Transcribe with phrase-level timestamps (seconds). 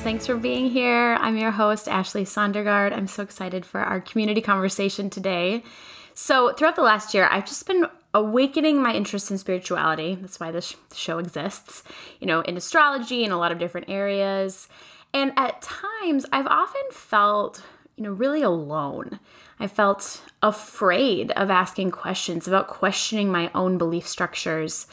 [0.00, 1.16] Thanks for being here.
[1.20, 2.92] I'm your host, Ashley Sondergaard.
[2.92, 5.62] I'm so excited for our community conversation today.
[6.14, 10.14] So, throughout the last year, I've just been awakening my interest in spirituality.
[10.14, 11.82] That's why this show exists,
[12.20, 14.68] you know, in astrology and a lot of different areas.
[15.12, 17.62] And at times, I've often felt,
[17.96, 19.20] you know, really alone.
[19.60, 24.86] I felt afraid of asking questions, about questioning my own belief structures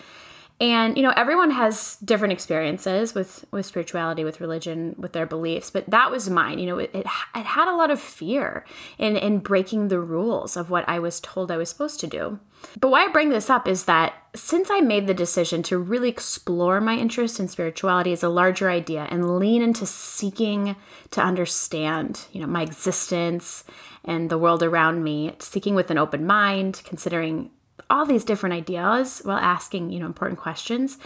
[0.62, 5.72] and you know everyone has different experiences with with spirituality with religion with their beliefs
[5.72, 6.60] but that was mine.
[6.60, 8.66] You know it, it, it had a lot of fear
[8.98, 12.40] in in breaking the rules of what i was told i was supposed to do.
[12.80, 16.10] But why i bring this up is that since i made the decision to really
[16.10, 20.76] explore my interest in spirituality as a larger idea and lean into seeking
[21.12, 23.64] to understand you know my existence
[24.04, 27.50] and the world around me seeking with an open mind considering
[27.90, 30.98] all these different ideas while asking, you know, important questions,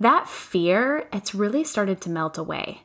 [0.00, 2.82] that fear, it's really started to melt away.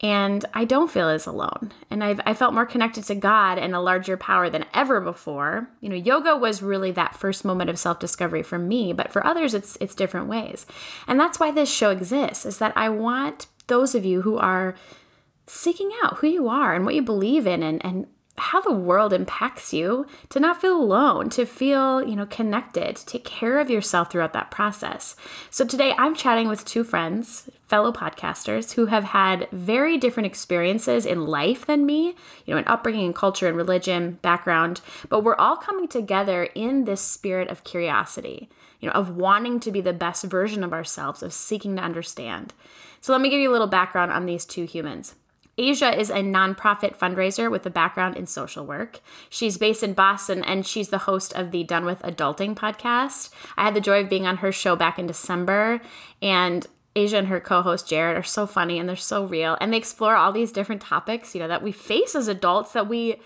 [0.00, 1.72] And I don't feel as alone.
[1.90, 5.68] And I've, I felt more connected to God and a larger power than ever before.
[5.80, 9.54] You know, yoga was really that first moment of self-discovery for me, but for others
[9.54, 10.66] it's it's different ways.
[11.08, 14.76] And that's why this show exists, is that I want those of you who are
[15.48, 18.06] seeking out who you are and what you believe in and, and
[18.38, 23.06] how the world impacts you to not feel alone, to feel, you know, connected, to
[23.06, 25.16] take care of yourself throughout that process.
[25.50, 31.04] So today I'm chatting with two friends, fellow podcasters who have had very different experiences
[31.04, 32.14] in life than me,
[32.46, 36.84] you know, in upbringing and culture and religion, background, but we're all coming together in
[36.84, 38.48] this spirit of curiosity,
[38.80, 42.54] you know, of wanting to be the best version of ourselves, of seeking to understand.
[43.00, 45.14] So let me give you a little background on these two humans.
[45.58, 49.00] Asia is a nonprofit fundraiser with a background in social work.
[49.28, 53.30] She's based in Boston and she's the host of the Done with Adulting podcast.
[53.56, 55.80] I had the joy of being on her show back in December,
[56.22, 59.76] and Asia and her co-host Jared are so funny and they're so real and they
[59.76, 63.16] explore all these different topics, you know, that we face as adults that we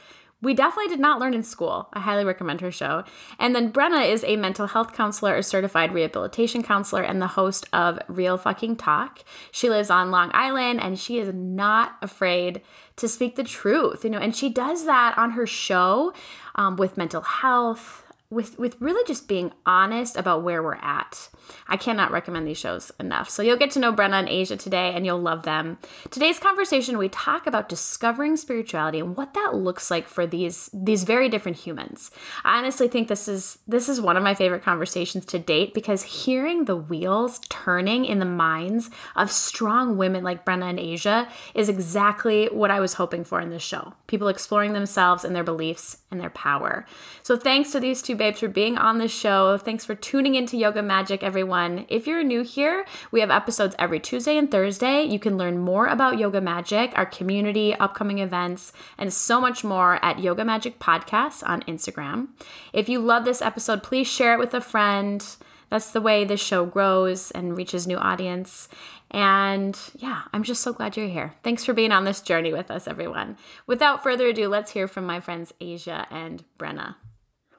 [0.42, 1.88] we definitely did not learn in school.
[1.92, 3.04] I highly recommend her show.
[3.38, 7.66] And then Brenna is a mental health counselor, a certified rehabilitation counselor, and the host
[7.72, 9.20] of Real Fucking Talk.
[9.52, 12.60] She lives on Long Island and she is not afraid
[12.96, 16.12] to speak the truth, you know, and she does that on her show
[16.56, 21.28] um, with mental health, with with really just being honest about where we're at.
[21.68, 23.28] I cannot recommend these shows enough.
[23.30, 25.78] So you'll get to know Brenna and Asia today and you'll love them.
[26.10, 31.04] Today's conversation we talk about discovering spirituality and what that looks like for these these
[31.04, 32.10] very different humans.
[32.44, 36.02] I honestly think this is this is one of my favorite conversations to date because
[36.02, 41.68] hearing the wheels turning in the minds of strong women like Brenna and Asia is
[41.68, 43.94] exactly what I was hoping for in this show.
[44.06, 46.86] People exploring themselves and their beliefs and their power.
[47.22, 49.58] So thanks to these two babes for being on the show.
[49.58, 51.86] Thanks for tuning into Yoga Magic, everyone.
[51.88, 55.02] If you're new here, we have episodes every Tuesday and Thursday.
[55.02, 59.98] You can learn more about Yoga Magic, our community, upcoming events, and so much more
[60.04, 62.28] at Yoga Magic Podcasts on Instagram.
[62.74, 65.24] If you love this episode, please share it with a friend.
[65.70, 68.68] That's the way this show grows and reaches new audience.
[69.10, 71.32] And yeah, I'm just so glad you're here.
[71.42, 73.38] Thanks for being on this journey with us, everyone.
[73.66, 76.96] Without further ado, let's hear from my friends Asia and Brenna.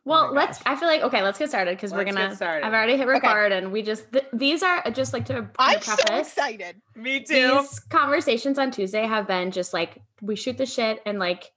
[0.05, 0.59] Oh well, oh let's.
[0.65, 1.21] I feel like okay.
[1.21, 2.38] Let's get started because we're gonna.
[2.41, 3.57] I've already hit record, okay.
[3.57, 5.50] and we just th- these are just like to.
[5.57, 6.81] I'm preface, so excited.
[6.95, 7.59] Me too.
[7.61, 11.51] These conversations on Tuesday have been just like we shoot the shit and like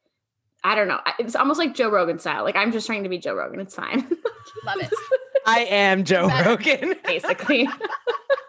[0.66, 1.00] I don't know.
[1.18, 2.42] It's almost like Joe Rogan style.
[2.42, 3.60] Like I'm just trying to be Joe Rogan.
[3.60, 4.00] It's fine.
[4.64, 4.90] Love it.
[5.46, 7.68] I am Joe Rogan, basically.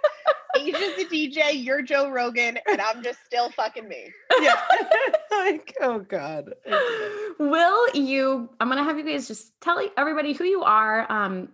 [0.55, 4.11] Asia's the DJ, you're Joe Rogan, and I'm just still fucking me.
[4.39, 4.55] Yeah.
[5.31, 6.53] like, oh God.
[7.39, 11.49] Will you, I'm going to have you guys just tell everybody who you are um,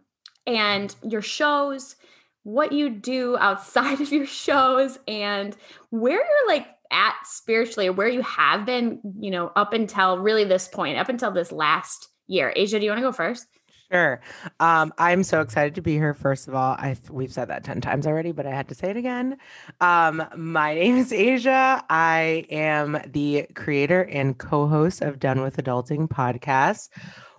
[0.48, 1.96] and your shows,
[2.44, 5.56] what you do outside of your shows, and
[5.90, 10.44] where you're like at spiritually, or where you have been, you know, up until really
[10.44, 12.54] this point, up until this last year.
[12.56, 13.48] Asia, do you want to go first?
[13.94, 14.22] Sure.
[14.60, 16.16] Um, I'm so excited to be here.
[16.16, 18.90] First of all, I we've said that 10 times already, but I had to say
[18.90, 19.38] it again.
[19.82, 21.84] Um, my name is Asia.
[21.92, 26.90] I am the creator and co-host of Done with Adulting podcast,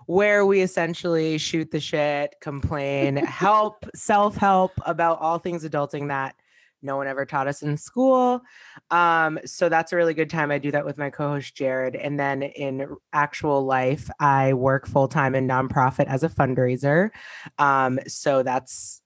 [0.05, 6.35] where we essentially shoot the shit, complain, help, self-help about all things adulting that
[6.85, 8.41] no one ever taught us in school.
[8.91, 10.51] Um, so that's a really good time.
[10.51, 11.95] I do that with my co-host Jared.
[11.95, 17.09] And then in actual life, I work full-time in nonprofit as a fundraiser.
[17.57, 19.01] Um, so that's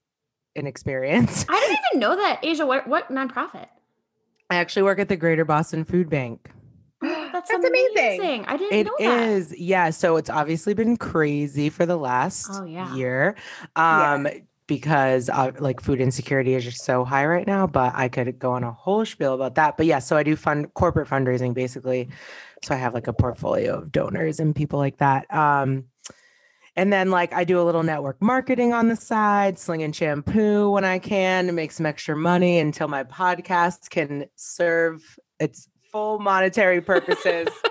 [0.56, 1.46] an experience.
[1.50, 2.40] I didn't even know that.
[2.44, 3.68] Asia, what what nonprofit?
[4.50, 6.50] I actually work at the Greater Boston Food Bank.
[7.02, 7.98] that's, That's amazing.
[7.98, 8.46] amazing.
[8.48, 9.30] I didn't It know that.
[9.30, 9.90] is, yeah.
[9.92, 12.94] So it's obviously been crazy for the last Oh, yeah.
[12.96, 13.36] year.
[13.78, 14.31] Yeah.
[14.69, 18.51] Because uh, like food insecurity is just so high right now, but I could go
[18.51, 19.75] on a whole spiel about that.
[19.75, 22.10] But yeah, so I do fund corporate fundraising basically.
[22.63, 25.33] So I have like a portfolio of donors and people like that.
[25.33, 25.86] Um,
[26.75, 30.86] and then like I do a little network marketing on the side, slinging shampoo when
[30.86, 36.80] I can to make some extra money until my podcast can serve its full monetary
[36.80, 37.50] purposes.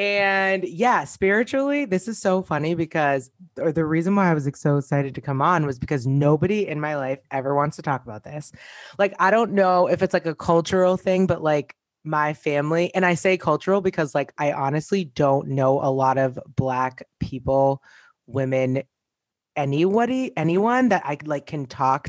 [0.00, 5.14] and yeah, spiritually, this is so funny because the reason why I was so excited
[5.14, 8.50] to come on was because nobody in my life ever wants to talk about this.
[8.98, 13.04] Like I don't know if it's like a cultural thing, but like my family and
[13.04, 17.82] I say cultural because like I honestly don't know a lot of black people,
[18.26, 18.82] women,
[19.54, 22.08] anybody, anyone that I like can talk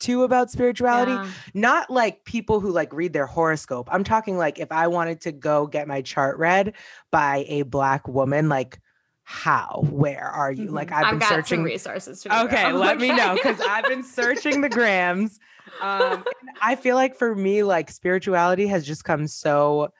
[0.00, 1.30] to about spirituality Yeah.
[1.54, 3.88] not like people who like read their horoscope.
[3.90, 6.74] I'm talking like if I wanted to go get my chart read
[7.10, 8.80] by a black woman, like
[9.22, 10.70] how, where are you?
[10.70, 10.96] Like Mhm.
[10.96, 11.62] I've been got searching.
[11.62, 15.38] resources to Okay, let me know because I've been searching the grams.
[15.80, 16.24] Um,
[16.60, 19.92] I feel like for me, like spirituality has just come so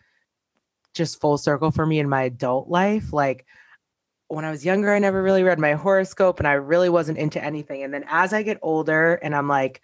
[0.94, 3.12] just full circle for me in my adult life.
[3.12, 3.46] Like
[4.30, 7.42] when I was younger, I never really read my horoscope and I really wasn't into
[7.42, 7.82] anything.
[7.82, 9.82] And then as I get older and I'm like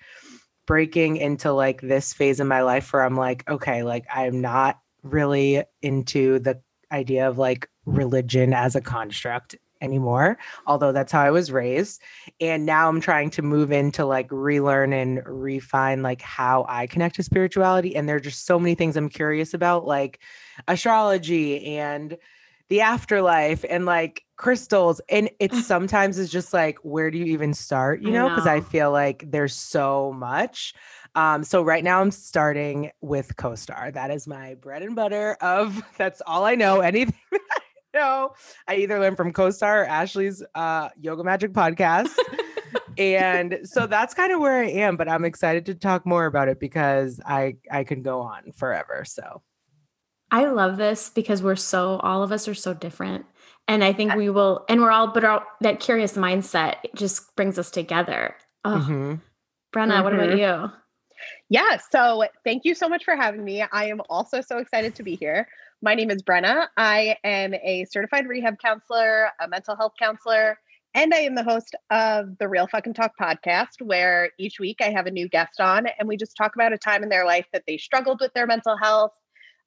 [0.67, 4.79] breaking into like this phase in my life where I'm like, okay, like I'm not
[5.03, 6.61] really into the
[6.93, 12.01] idea of like religion as a construct anymore, although that's how I was raised.
[12.41, 17.17] And now I'm trying to move into like relearn and refine like how I connect
[17.17, 17.97] to spirituality.
[17.97, 20.21] And there are just so many things I'm curious about, like
[20.69, 22.17] astrology and
[22.69, 27.55] the afterlife and like crystals and it sometimes is just like where do you even
[27.55, 28.29] start you know?
[28.29, 28.65] Because i know.
[28.65, 30.75] feel like there's so much.
[31.15, 33.91] Um so right now i'm starting with co-star.
[33.91, 36.81] That is my bread and butter of that's all i know.
[36.81, 38.35] Anything that i know
[38.69, 42.11] i either learn from co-star or ashley's uh yoga magic podcast.
[42.99, 46.49] And so that's kind of where i am but i'm excited to talk more about
[46.49, 49.43] it because i i could go on forever so
[50.31, 53.27] I love this because we're so all of us are so different.
[53.69, 57.59] And I think we will and we're all but our, that curious mindset just brings
[57.59, 58.35] us together.
[58.65, 59.21] Oh, mhm.
[59.75, 60.39] Brenna, what about Mhm.
[60.39, 60.73] you?
[61.49, 61.79] Yeah.
[61.91, 63.63] So thank you so much for having me.
[63.63, 65.49] I am also so excited to be here.
[65.83, 66.69] My name is Brenna.
[66.77, 70.59] I am a certified rehab counselor, a mental health counselor,
[70.95, 74.91] and I am the host of the Real Fucking Talk podcast, where each week I
[74.91, 77.47] have a new guest on and we just talk about a time in their life
[77.53, 79.13] that they struggled with their mental health,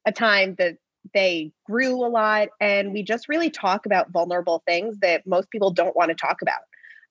[0.06, 0.76] a time that
[1.14, 5.70] they grew a lot, and we just really talk about vulnerable things that most people
[5.70, 6.60] don't want to talk about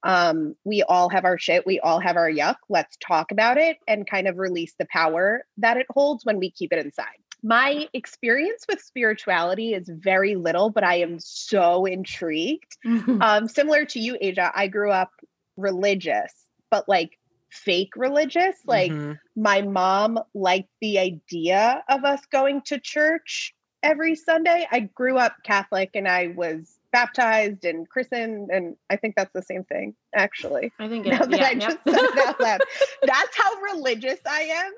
[0.04, 2.56] um, we all have our shit, we all have our yuck.
[2.70, 6.52] Let's talk about it and kind of release the power that it holds when we
[6.52, 7.06] keep it inside.
[7.42, 12.78] My experience with spirituality is very little, but I am so intrigued.
[12.86, 15.12] Um, similar to you, Asia, I grew up
[15.58, 16.34] religious,
[16.72, 17.18] but like
[17.52, 18.56] fake religious.
[18.68, 19.20] Like Mhm.
[19.36, 23.54] my mom liked the idea of us going to church
[23.84, 24.68] every Sunday.
[24.72, 29.44] I grew up Catholic and I was baptized and christened, and I think that's the
[29.44, 30.74] same thing, actually.
[30.80, 31.62] I think Now that yeah, I yep.
[31.72, 32.62] just said it out loud.
[33.06, 34.72] That's how religious I am.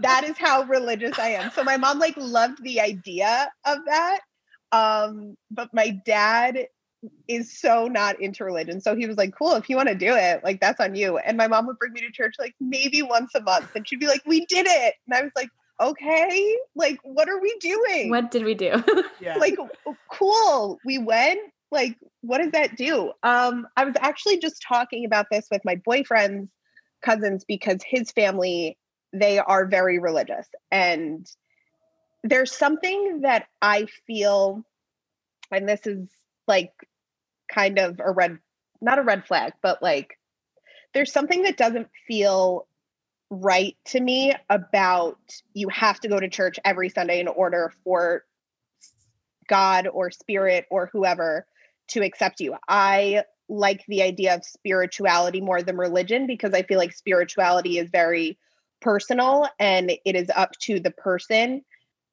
[0.00, 1.50] That is how religious I am.
[1.50, 4.20] So my mom like loved the idea of that.
[4.72, 6.66] Um, but my dad
[7.28, 8.80] is so not into religion.
[8.80, 11.18] So he was like, cool, if you want to do it, like that's on you.
[11.18, 13.74] And my mom would bring me to church like maybe once a month.
[13.74, 14.94] And she'd be like, we did it.
[15.06, 15.48] And I was like,
[15.80, 18.10] okay, like what are we doing?
[18.10, 18.82] what did we do?
[19.20, 19.56] yeah like
[20.12, 21.40] cool we went
[21.70, 25.76] like what does that do um i was actually just talking about this with my
[25.84, 26.50] boyfriend's
[27.02, 28.76] cousins because his family
[29.12, 31.26] they are very religious and
[32.24, 34.62] there's something that i feel
[35.50, 36.08] and this is
[36.46, 36.72] like
[37.52, 38.38] kind of a red
[38.80, 40.18] not a red flag but like
[40.94, 42.66] there's something that doesn't feel
[43.30, 45.18] right to me about
[45.54, 48.24] you have to go to church every sunday in order for
[49.50, 51.46] God or spirit or whoever
[51.88, 52.56] to accept you.
[52.68, 57.90] I like the idea of spirituality more than religion because I feel like spirituality is
[57.90, 58.38] very
[58.80, 61.62] personal and it is up to the person.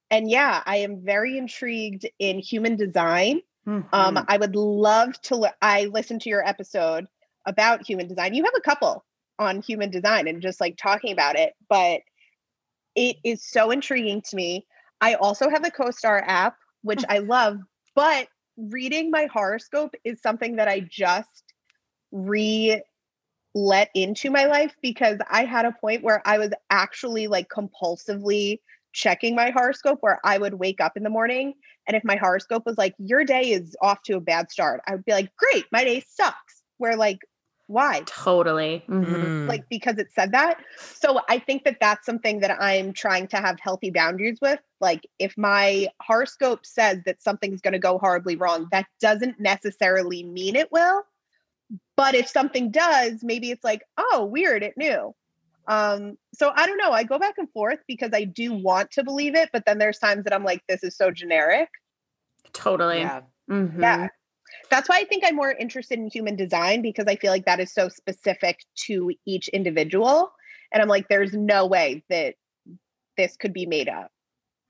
[0.09, 3.41] And yeah, I am very intrigued in human design.
[3.67, 3.93] Mm-hmm.
[3.93, 5.35] Um, I would love to.
[5.45, 7.05] L- I listened to your episode
[7.45, 8.33] about human design.
[8.33, 9.03] You have a couple
[9.39, 12.01] on human design and just like talking about it, but
[12.95, 14.65] it is so intriguing to me.
[15.01, 17.59] I also have the CoStar app, which I love,
[17.95, 21.43] but reading my horoscope is something that I just
[22.11, 22.81] re
[23.53, 28.59] let into my life because I had a point where I was actually like compulsively
[28.93, 31.53] checking my horoscope where I would wake up in the morning
[31.87, 34.93] and if my horoscope was like your day is off to a bad start, I
[34.93, 37.19] would be like, "Great, my day sucks." Where like
[37.67, 38.03] why?
[38.05, 38.83] Totally.
[38.87, 39.13] Mm-hmm.
[39.13, 39.47] Mm.
[39.47, 40.57] Like because it said that.
[40.95, 44.59] So I think that that's something that I'm trying to have healthy boundaries with.
[44.79, 50.23] Like if my horoscope says that something's going to go horribly wrong, that doesn't necessarily
[50.23, 51.03] mean it will.
[51.97, 55.13] But if something does, maybe it's like, oh, weird, it knew.
[55.67, 56.91] Um, so I don't know.
[56.91, 59.99] I go back and forth because I do want to believe it, but then there's
[59.99, 61.69] times that I'm like, this is so generic.
[62.53, 62.99] Totally.
[62.99, 63.21] Yeah.
[63.49, 63.81] Mm-hmm.
[63.81, 64.07] Yeah.
[64.69, 67.59] That's why I think I'm more interested in human design because I feel like that
[67.59, 70.31] is so specific to each individual.
[70.71, 72.35] And I'm like, there's no way that
[73.17, 74.11] this could be made up.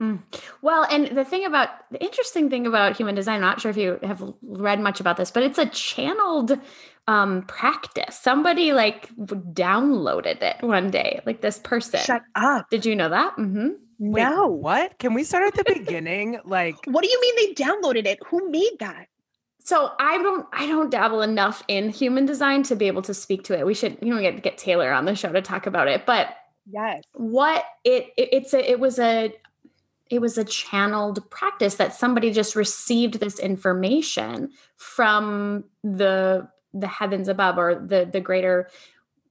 [0.02, 0.22] Mm.
[0.62, 3.78] Well, and the thing about the interesting thing about human design, I'm not sure if
[3.78, 6.60] you have read much about this, but it's a channeled
[7.08, 8.18] um, practice.
[8.20, 12.00] Somebody like downloaded it one day, like this person.
[12.00, 12.70] Shut up.
[12.70, 13.36] Did you know that?
[13.38, 13.70] Mm-hmm.
[14.00, 14.48] Wait, no.
[14.48, 15.00] What?
[15.00, 16.40] Can we start at the beginning?
[16.46, 18.20] Like, what do you mean they downloaded it?
[18.28, 19.08] Who made that?
[19.60, 23.44] So I don't I don't dabble enough in human design to be able to speak
[23.46, 23.66] to it.
[23.66, 26.06] We should you know get get Taylor on the show to talk about it.
[26.06, 26.30] But
[26.72, 29.34] yes, what it, it it's a it was a
[30.10, 37.28] it was a channeled practice that somebody just received this information from the the heavens
[37.28, 38.70] above or the the greater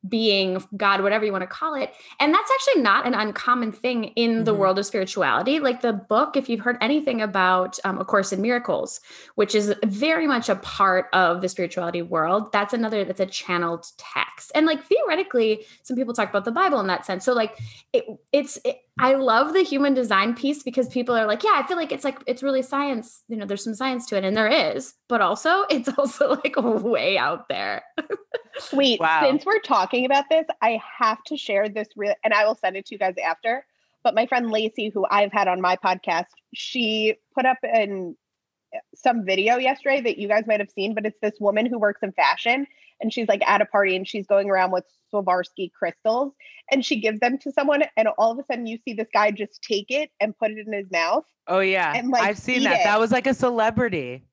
[0.09, 1.93] being god whatever you want to call it.
[2.21, 4.61] And that's actually not an uncommon thing in the mm-hmm.
[4.61, 5.59] world of spirituality.
[5.59, 9.01] Like the book if you've heard anything about um, a course in miracles
[9.35, 13.87] which is very much a part of the spirituality world that's another that's a channeled
[13.97, 14.53] text.
[14.55, 17.25] And like theoretically some people talk about the bible in that sense.
[17.25, 17.59] So like
[17.93, 21.67] it, it's it, I love the human design piece because people are like, yeah, I
[21.67, 24.35] feel like it's like it's really science, you know, there's some science to it and
[24.35, 27.85] there is, but also it's also like way out there.
[28.59, 29.01] Sweet.
[29.01, 29.23] Wow.
[29.23, 32.77] Since we're talking about this, I have to share this reel and I will send
[32.77, 33.67] it to you guys after.
[34.03, 38.17] But my friend Lacey, who I've had on my podcast, she put up in
[38.73, 41.79] eh, some video yesterday that you guys might have seen, but it's this woman who
[41.79, 42.67] works in fashion
[43.01, 46.33] and she's like at a party and she's going around with Swarovski crystals
[46.71, 49.31] and she gives them to someone and all of a sudden you see this guy
[49.31, 51.25] just take it and put it in his mouth.
[51.47, 51.93] Oh yeah.
[51.95, 52.81] And like I've seen that.
[52.81, 52.85] It.
[52.85, 54.25] That was like a celebrity.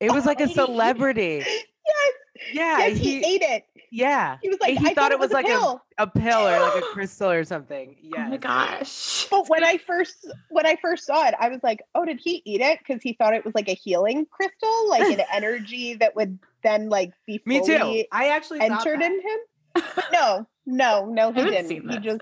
[0.00, 1.44] It was like a oh, celebrity.
[1.46, 2.12] yes.
[2.52, 2.78] Yeah.
[2.78, 3.64] Yes, he, he, ate it.
[3.90, 4.36] Yeah.
[4.42, 5.82] He was like, he I thought, it was, was like a pill.
[5.98, 7.96] A, a pill or like a crystal or something.
[8.00, 8.26] Yeah.
[8.26, 9.26] Oh my gosh.
[9.30, 12.42] But when I first when I first saw it, I was like, oh, did he
[12.44, 12.78] eat it?
[12.78, 16.88] Because he thought it was like a healing crystal, like an energy that would then
[16.88, 18.04] like be me too.
[18.12, 19.38] I actually entered in him.
[19.74, 21.90] But no, no, no, he didn't.
[21.90, 22.20] He just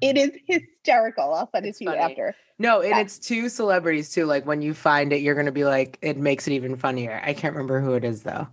[0.00, 1.32] it is hysterical.
[1.32, 1.98] I'll send it's it to funny.
[1.98, 2.34] you after.
[2.58, 3.00] No, and yeah.
[3.00, 4.26] it's two celebrities too.
[4.26, 7.20] Like when you find it, you're gonna be like, it makes it even funnier.
[7.24, 8.48] I can't remember who it is though.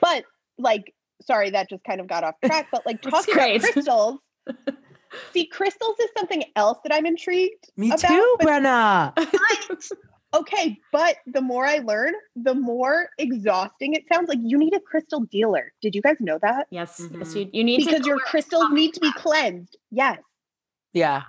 [0.00, 0.24] But
[0.58, 2.68] like, sorry, that just kind of got off track.
[2.70, 4.20] But like talking about crystals.
[5.32, 7.68] See, crystals is something else that I'm intrigued.
[7.76, 9.98] Me about, too, Brenna.
[10.34, 14.28] Okay, but the more I learn, the more exhausting it sounds.
[14.28, 15.72] Like you need a crystal dealer.
[15.82, 16.66] Did you guys know that?
[16.70, 17.18] Yes, mm-hmm.
[17.18, 19.76] yes, you, you need because your crystals need to be cleansed.
[19.90, 20.18] Yes.
[20.92, 21.22] Yeah.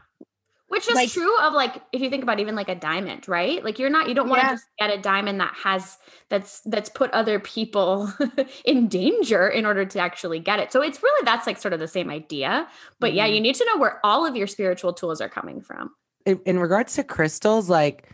[0.68, 3.62] Which is like, true of like if you think about even like a diamond, right?
[3.62, 4.54] Like you're not you don't want to yeah.
[4.54, 5.98] just get a diamond that has
[6.30, 8.10] that's that's put other people
[8.66, 10.72] in danger in order to actually get it.
[10.72, 12.70] So it's really that's like sort of the same idea.
[13.02, 13.18] But mm-hmm.
[13.18, 15.92] yeah, you need to know where all of your spiritual tools are coming from.
[16.26, 18.08] In, in regards to crystals, like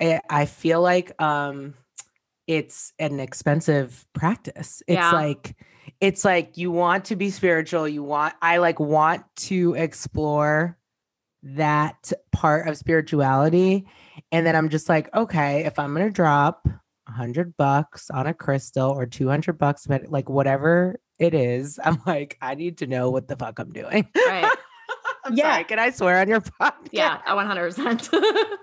[0.00, 1.74] I, I feel like um
[2.46, 4.82] it's an expensive practice.
[4.86, 5.12] It's yeah.
[5.12, 5.56] like
[6.00, 10.76] it's like you want to be spiritual, you want I like want to explore
[11.42, 13.86] that part of spirituality.
[14.30, 16.68] And then I'm just like, okay, if I'm going to drop
[17.08, 22.38] hundred bucks on a crystal or 200 bucks, but like whatever it is, I'm like,
[22.40, 24.08] I need to know what the fuck I'm doing.
[24.14, 24.50] Right.
[25.24, 25.52] I'm yeah.
[25.52, 26.88] Sorry, can I swear on your podcast?
[26.90, 28.56] Yeah, 100%.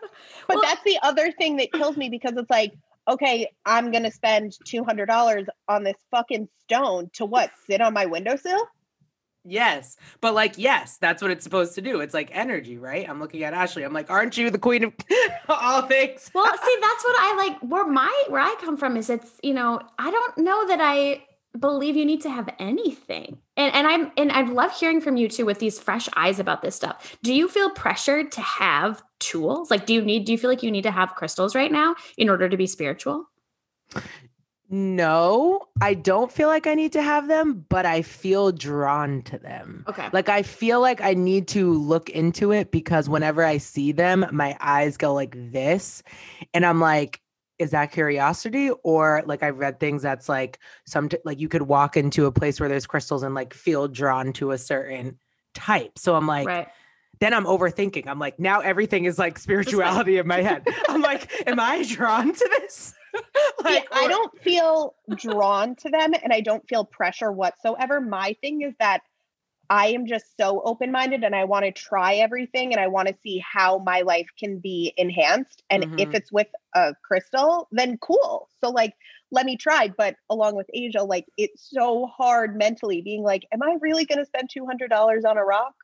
[0.47, 2.73] But well, that's the other thing that kills me because it's like,
[3.07, 7.51] okay, I'm going to spend $200 on this fucking stone to what?
[7.67, 8.67] Sit on my windowsill?
[9.45, 9.97] Yes.
[10.21, 12.01] But like, yes, that's what it's supposed to do.
[12.01, 13.09] It's like energy, right?
[13.09, 13.83] I'm looking at Ashley.
[13.83, 14.93] I'm like, aren't you the queen of
[15.49, 16.29] all things?
[16.33, 17.59] well, see, that's what I like.
[17.61, 21.23] Where my where I come from is it's, you know, I don't know that I
[21.59, 23.37] believe you need to have anything.
[23.57, 26.61] And and I'm and I love hearing from you too with these fresh eyes about
[26.61, 27.17] this stuff.
[27.23, 29.69] Do you feel pressured to have tools?
[29.69, 31.95] Like do you need do you feel like you need to have crystals right now
[32.17, 33.29] in order to be spiritual?
[34.71, 39.39] No, I don't feel like I need to have them, but I feel drawn to
[39.39, 39.83] them.
[39.87, 40.09] Okay.
[40.13, 44.27] Like I feel like I need to look into it because whenever I see them,
[44.31, 46.03] my eyes go like this.
[46.53, 47.19] And I'm like,
[47.59, 48.71] is that curiosity?
[48.83, 52.59] Or like I've read things that's like some like you could walk into a place
[52.59, 55.19] where there's crystals and like feel drawn to a certain
[55.53, 55.99] type.
[55.99, 56.67] So I'm like, right.
[57.19, 58.07] then I'm overthinking.
[58.07, 60.65] I'm like, now everything is like spirituality in my head.
[60.89, 62.93] I'm like, am I drawn to this?
[63.63, 67.99] like, yeah, I don't feel drawn to them and I don't feel pressure whatsoever.
[67.99, 69.01] My thing is that
[69.69, 73.07] I am just so open minded and I want to try everything and I want
[73.07, 75.63] to see how my life can be enhanced.
[75.69, 75.99] And mm-hmm.
[75.99, 78.49] if it's with a crystal, then cool.
[78.63, 78.93] So, like,
[79.31, 79.93] let me try.
[79.95, 84.17] But along with Asia, like, it's so hard mentally being like, am I really going
[84.17, 85.75] to spend $200 on a rock?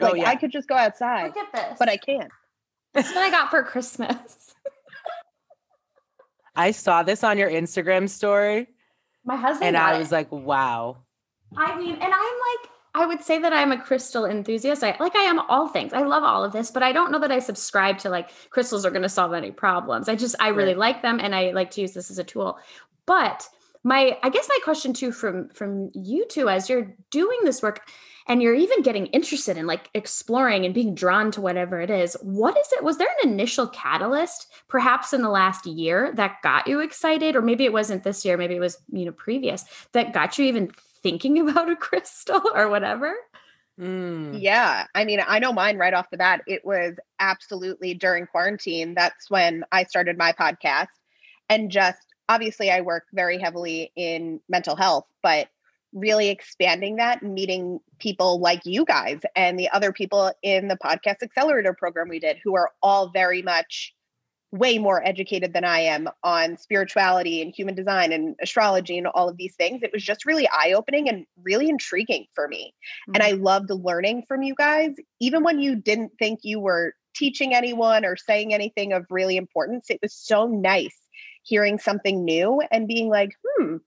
[0.00, 0.28] Oh, like, oh, yeah.
[0.28, 1.26] I could just go outside.
[1.26, 1.78] Look at this.
[1.78, 2.30] But I can't.
[2.94, 4.54] This is what I got for Christmas.
[6.56, 8.68] I saw this on your Instagram story.
[9.24, 10.98] My husband and I was like, wow.
[11.56, 12.12] I mean, and I'm like,
[12.94, 14.84] I would say that I'm a crystal enthusiast.
[14.84, 15.92] I like I am all things.
[15.92, 18.86] I love all of this, but I don't know that I subscribe to like crystals
[18.86, 20.08] are going to solve any problems.
[20.08, 22.58] I just I really like them and I like to use this as a tool.
[23.06, 23.48] But
[23.82, 27.80] my I guess my question too from from you two as you're doing this work,
[28.26, 32.16] and you're even getting interested in like exploring and being drawn to whatever it is
[32.22, 36.66] what is it was there an initial catalyst perhaps in the last year that got
[36.66, 40.12] you excited or maybe it wasn't this year maybe it was you know previous that
[40.12, 40.70] got you even
[41.04, 43.14] thinking about a crystal or whatever?
[43.80, 44.40] Mm.
[44.40, 46.42] yeah i mean i know mine right off the bat.
[46.46, 50.86] It was absolutely during quarantine that's when i started my podcast.
[51.48, 55.48] And just obviously i work very heavily in mental health but
[55.92, 61.22] really expanding that meeting people like you guys and the other people in the podcast
[61.22, 63.92] accelerator program we did who are all very much
[64.54, 69.28] way more educated than I am on spirituality and human design and astrology and all
[69.28, 69.82] of these things.
[69.82, 72.72] It was just really eye opening and really intriguing for me.
[73.08, 73.14] Mm-hmm.
[73.16, 77.52] And I loved learning from you guys, even when you didn't think you were teaching
[77.52, 79.90] anyone or saying anything of really importance.
[79.90, 80.96] It was so nice
[81.42, 83.78] hearing something new and being like, hmm,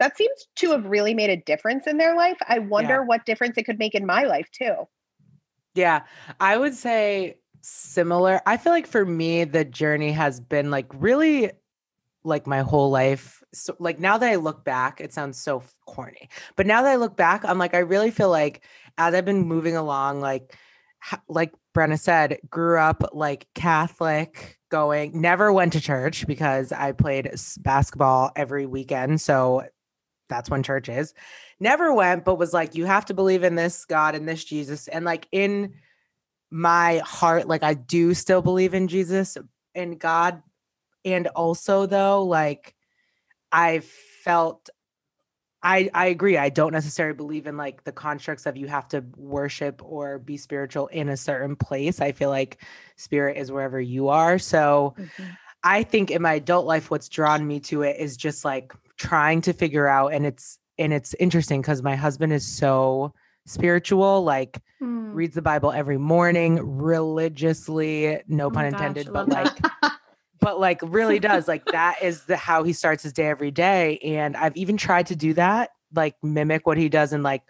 [0.00, 2.36] that seems to have really made a difference in their life.
[2.48, 3.04] I wonder yeah.
[3.04, 4.88] what difference it could make in my life too.
[5.74, 6.02] Yeah,
[6.40, 8.40] I would say similar.
[8.46, 11.50] I feel like for me, the journey has been like really
[12.24, 13.42] like my whole life.
[13.52, 16.96] So, like now that I look back, it sounds so corny, but now that I
[16.96, 18.62] look back, I'm like, I really feel like
[18.98, 20.54] as I've been moving along, like,
[21.28, 27.30] like Brenna said, grew up like Catholic, going, never went to church because I played
[27.58, 29.20] basketball every weekend.
[29.20, 29.64] So
[30.28, 31.14] that's when church is.
[31.60, 34.88] Never went, but was like, you have to believe in this God and this Jesus.
[34.88, 35.74] And like in
[36.50, 39.36] my heart, like I do still believe in Jesus
[39.74, 40.42] and God.
[41.04, 42.74] And also though, like
[43.52, 43.80] I
[44.24, 44.70] felt
[45.62, 46.36] I I agree.
[46.36, 50.36] I don't necessarily believe in like the constructs of you have to worship or be
[50.36, 52.00] spiritual in a certain place.
[52.00, 52.62] I feel like
[52.96, 54.38] spirit is wherever you are.
[54.38, 55.24] So mm-hmm.
[55.64, 59.40] I think in my adult life, what's drawn me to it is just like trying
[59.42, 63.12] to figure out and it's and it's interesting because my husband is so
[63.46, 65.14] spiritual like mm.
[65.14, 69.56] reads the bible every morning religiously no oh pun intended but like
[70.40, 73.98] but like really does like that is the how he starts his day every day
[73.98, 77.42] and i've even tried to do that like mimic what he does and like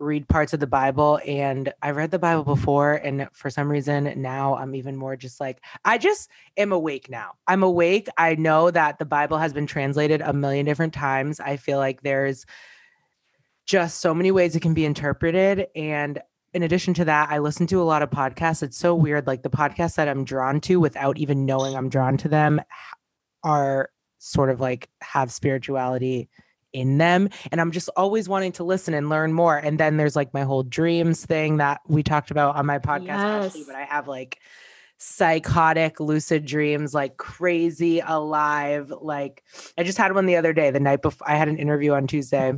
[0.00, 4.12] read parts of the Bible and I've read the Bible before and for some reason
[4.16, 7.32] now I'm even more just like I just am awake now.
[7.46, 8.08] I'm awake.
[8.16, 11.38] I know that the Bible has been translated a million different times.
[11.38, 12.46] I feel like there's
[13.70, 16.20] just so many ways it can be interpreted and
[16.52, 18.64] in addition to that, I listen to a lot of podcasts.
[18.64, 22.16] It's so weird like the podcasts that I'm drawn to without even knowing I'm drawn
[22.16, 22.60] to them
[23.44, 26.28] are sort of like have spirituality
[26.72, 30.14] in them and i'm just always wanting to listen and learn more and then there's
[30.14, 33.46] like my whole dreams thing that we talked about on my podcast yes.
[33.46, 34.38] actually but i have like
[34.98, 39.42] psychotic lucid dreams like crazy alive like
[39.78, 42.06] i just had one the other day the night before i had an interview on
[42.06, 42.52] tuesday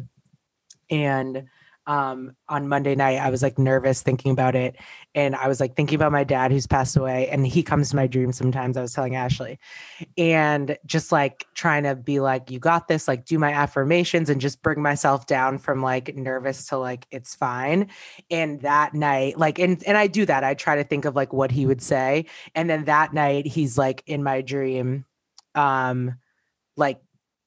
[0.92, 1.48] and
[1.86, 4.76] um, on Monday night, I was like nervous thinking about it.
[5.16, 7.28] And I was like thinking about my dad who's passed away.
[7.28, 8.76] And he comes to my dreams sometimes.
[8.76, 9.58] I was telling Ashley,
[10.16, 14.40] and just like trying to be like, you got this, like do my affirmations and
[14.40, 17.88] just bring myself down from like nervous to like, it's fine.
[18.30, 20.44] And that night, like, and, and I do that.
[20.44, 22.26] I try to think of like what he would say.
[22.54, 25.04] And then that night, he's like in my dream,
[25.56, 26.14] um,
[26.76, 27.00] like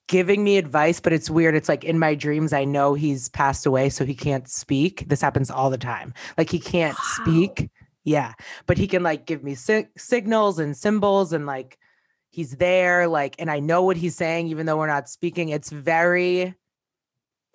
[0.08, 1.56] giving me advice, but it's weird.
[1.56, 5.08] It's like in my dreams, I know he's passed away, so he can't speak.
[5.08, 6.14] This happens all the time.
[6.38, 7.24] Like he can't wow.
[7.24, 7.70] speak.
[8.04, 8.34] Yeah.
[8.68, 11.78] But he can like give me si- signals and symbols and like
[12.30, 13.08] he's there.
[13.08, 15.50] Like, and I know what he's saying, even though we're not speaking.
[15.50, 16.54] It's very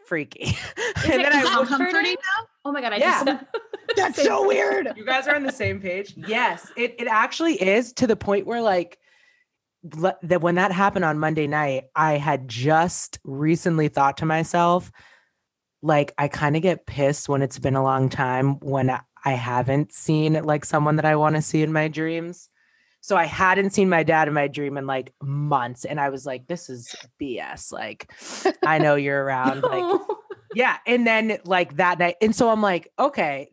[0.07, 0.57] freaky.
[1.05, 2.47] and then I comforting now?
[2.65, 2.93] Oh my God.
[2.93, 3.25] I yeah.
[3.25, 3.45] just.
[3.97, 4.93] That's so weird.
[4.97, 6.15] You guys are on the same page.
[6.17, 8.99] Yes, it, it actually is to the point where like
[9.83, 14.90] that when that happened on Monday night, I had just recently thought to myself,
[15.83, 18.90] like, I kind of get pissed when it's been a long time when
[19.25, 22.49] I haven't seen like someone that I want to see in my dreams.
[23.03, 25.87] So I hadn't seen my dad in my dream in like months.
[25.87, 27.73] And I was like, this is BS.
[27.73, 28.12] Like,
[28.64, 29.62] I know you're around.
[29.62, 30.01] Like,
[30.55, 30.77] yeah.
[30.87, 32.16] And then like that night.
[32.21, 33.49] And so I'm like, okay,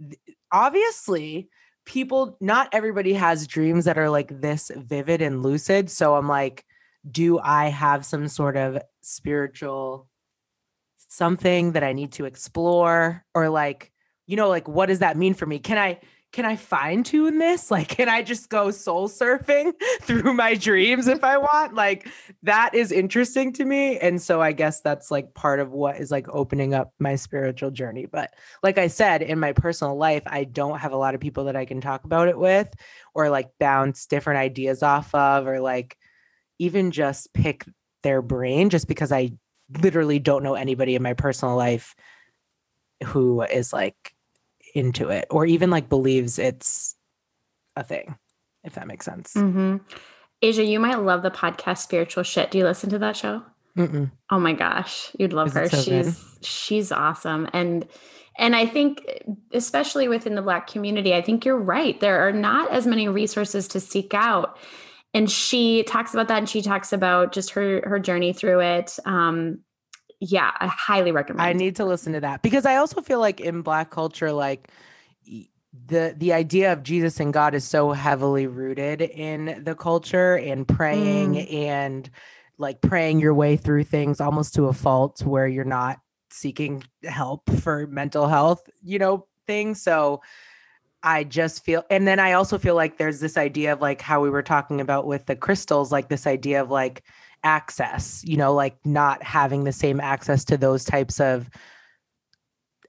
[0.51, 1.49] obviously
[1.87, 6.63] people not everybody has dreams that are like this vivid and lucid so i'm like
[7.09, 10.07] do i have some sort of spiritual
[11.07, 13.25] something that i need to explore?
[13.33, 13.91] Or like
[14.25, 15.59] you know like what does that mean for me?
[15.59, 15.99] Can i
[16.37, 17.71] can I fine tune this?
[17.77, 21.73] Like, can I just go soul surfing through my dreams if I want?
[21.73, 22.07] Like,
[22.43, 23.97] that is interesting to me.
[23.97, 27.71] And so I guess that's like part of what is like opening up my spiritual
[27.71, 28.05] journey.
[28.05, 31.45] But like I said, in my personal life, I don't have a lot of people
[31.45, 32.71] that I can talk about it with
[33.15, 35.97] or like bounce different ideas off of or like
[36.59, 37.65] even just pick
[38.03, 39.31] their brain just because I
[39.81, 41.95] literally don't know anybody in my personal life
[43.03, 44.13] who is like
[44.77, 46.95] into it or even like believes it's
[47.75, 48.15] a thing,
[48.63, 49.33] if that makes sense.
[49.33, 49.77] Mm-hmm.
[50.41, 52.51] Asia, you might love the podcast Spiritual Shit.
[52.51, 53.43] Do you listen to that show?
[53.77, 54.11] Mm-mm.
[54.31, 55.69] Oh my gosh, you'd love Is her.
[55.69, 56.45] So she's good?
[56.45, 57.87] she's awesome, and
[58.37, 59.05] and I think
[59.53, 61.99] especially within the Black community, I think you're right.
[61.99, 64.57] There are not as many resources to seek out,
[65.13, 68.97] and she talks about that, and she talks about just her her journey through it.
[69.05, 69.59] Um,
[70.19, 71.47] yeah, I highly recommend.
[71.47, 74.69] I need to listen to that because I also feel like in black culture, like
[75.85, 80.67] the the idea of Jesus and God is so heavily rooted in the culture and
[80.67, 81.53] praying mm.
[81.53, 82.09] and
[82.57, 85.99] like praying your way through things almost to a fault where you're not
[86.31, 89.81] seeking help for mental health, you know, things.
[89.81, 90.21] So
[91.03, 94.21] I just feel, and then I also feel like there's this idea of like how
[94.21, 97.03] we were talking about with the crystals, like this idea of like
[97.43, 101.49] access, you know, like not having the same access to those types of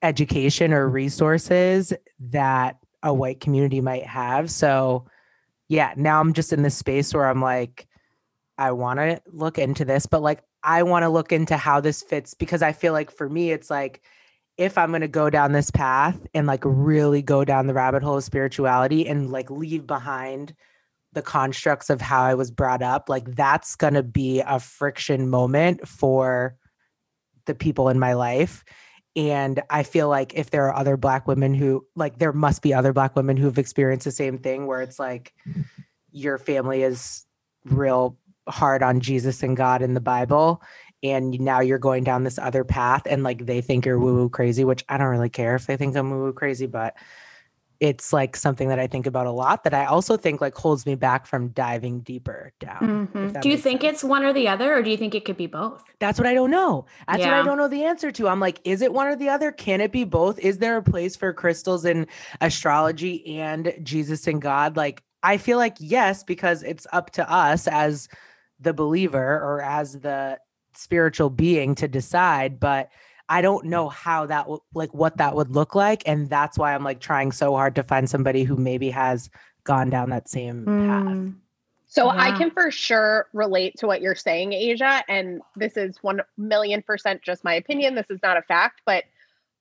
[0.02, 4.50] education or resources that a white community might have.
[4.50, 5.06] So,
[5.68, 7.86] yeah, now I'm just in this space where I'm like,
[8.56, 12.02] I want to look into this, but like, I want to look into how this
[12.02, 14.02] fits because I feel like for me, it's like,
[14.56, 18.02] if I'm going to go down this path and like really go down the rabbit
[18.02, 20.52] hole of spirituality and like leave behind
[21.12, 25.28] the constructs of how I was brought up, like that's going to be a friction
[25.30, 26.56] moment for
[27.46, 28.64] the people in my life.
[29.16, 32.72] And I feel like if there are other Black women who, like, there must be
[32.72, 35.34] other Black women who've experienced the same thing where it's like
[36.12, 37.26] your family is
[37.64, 38.16] real
[38.48, 40.62] hard on Jesus and God in the Bible.
[41.02, 44.28] And now you're going down this other path, and like they think you're woo woo
[44.28, 46.94] crazy, which I don't really care if they think I'm woo woo crazy, but
[47.80, 50.84] it's like something that I think about a lot that I also think like holds
[50.84, 53.08] me back from diving deeper down.
[53.12, 53.40] Mm-hmm.
[53.40, 53.94] Do you think sense.
[53.94, 55.84] it's one or the other, or do you think it could be both?
[56.00, 56.86] That's what I don't know.
[57.06, 57.26] That's yeah.
[57.26, 58.28] what I don't know the answer to.
[58.28, 59.52] I'm like, is it one or the other?
[59.52, 60.38] Can it be both?
[60.40, 62.08] Is there a place for crystals in
[62.40, 64.76] astrology and Jesus and God?
[64.76, 68.08] Like, I feel like yes, because it's up to us as
[68.58, 70.40] the believer or as the
[70.74, 72.58] spiritual being to decide.
[72.58, 72.90] But
[73.28, 76.74] I don't know how that w- like what that would look like and that's why
[76.74, 79.28] I'm like trying so hard to find somebody who maybe has
[79.64, 80.86] gone down that same mm.
[80.86, 81.34] path.
[81.86, 82.20] So yeah.
[82.20, 86.82] I can for sure relate to what you're saying, Asia, and this is 1 million
[86.82, 87.94] percent just my opinion.
[87.94, 89.04] This is not a fact, but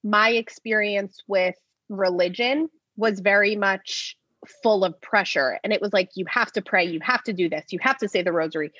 [0.03, 1.55] my experience with
[1.89, 4.17] religion was very much
[4.63, 7.49] full of pressure and it was like you have to pray you have to do
[7.49, 8.71] this you have to say the rosary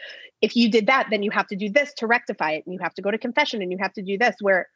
[0.42, 2.80] if you did that then you have to do this to rectify it and you
[2.80, 4.68] have to go to confession and you have to do this where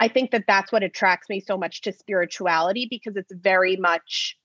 [0.00, 4.36] I think that that's what attracts me so much to spirituality because it's very much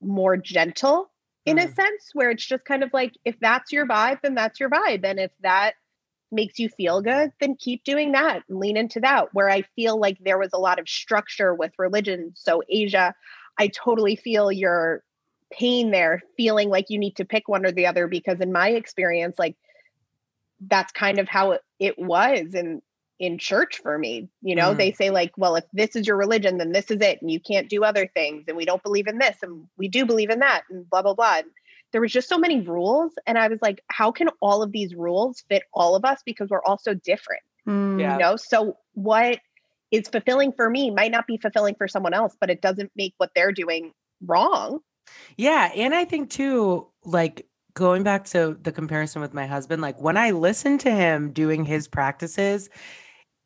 [0.00, 1.10] more gentle
[1.46, 1.64] in mm.
[1.64, 4.68] a sense where it's just kind of like if that's your vibe then that's your
[4.68, 5.74] vibe and if that
[6.34, 8.42] makes you feel good, then keep doing that.
[8.48, 9.32] Lean into that.
[9.32, 12.32] Where I feel like there was a lot of structure with religion.
[12.34, 13.14] So, Asia,
[13.58, 15.02] I totally feel your
[15.50, 18.70] pain there, feeling like you need to pick one or the other, because in my
[18.70, 19.56] experience, like
[20.60, 22.82] that's kind of how it, it was in
[23.24, 24.76] in church for me you know mm.
[24.76, 27.40] they say like well if this is your religion then this is it and you
[27.40, 30.40] can't do other things and we don't believe in this and we do believe in
[30.40, 31.46] that and blah blah blah and
[31.92, 34.94] there was just so many rules and i was like how can all of these
[34.94, 38.00] rules fit all of us because we're all so different mm.
[38.00, 39.38] you know so what
[39.90, 43.14] is fulfilling for me might not be fulfilling for someone else but it doesn't make
[43.18, 43.92] what they're doing
[44.26, 44.80] wrong
[45.36, 50.00] yeah and i think too like going back to the comparison with my husband like
[50.00, 52.70] when i listen to him doing his practices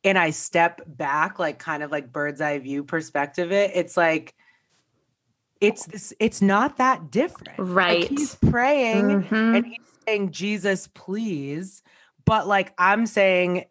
[0.05, 4.35] and i step back like kind of like bird's eye view perspective it it's like
[5.61, 7.59] it's this it's not that different.
[7.59, 8.03] Right.
[8.03, 9.55] like he's praying mm-hmm.
[9.57, 11.83] and he's saying jesus please
[12.25, 13.65] but like i'm saying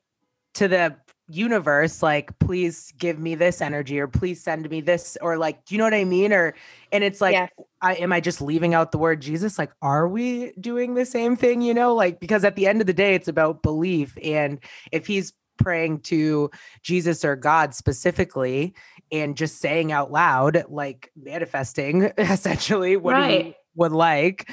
[0.56, 0.98] to the
[1.30, 5.76] universe like please give me this energy or please send me this or like do
[5.76, 6.32] you know what i mean?
[6.32, 6.56] Or
[6.92, 7.52] and it's like yes.
[7.82, 9.60] I, am i just leaving out the word jesus?
[9.60, 11.94] Like are we doing the same thing you know?
[11.94, 14.60] Like because at the end of the day it's about belief and
[14.92, 16.50] if he's praying to
[16.82, 18.74] jesus or god specifically
[19.12, 23.46] and just saying out loud, like manifesting essentially what right.
[23.46, 24.52] he would like.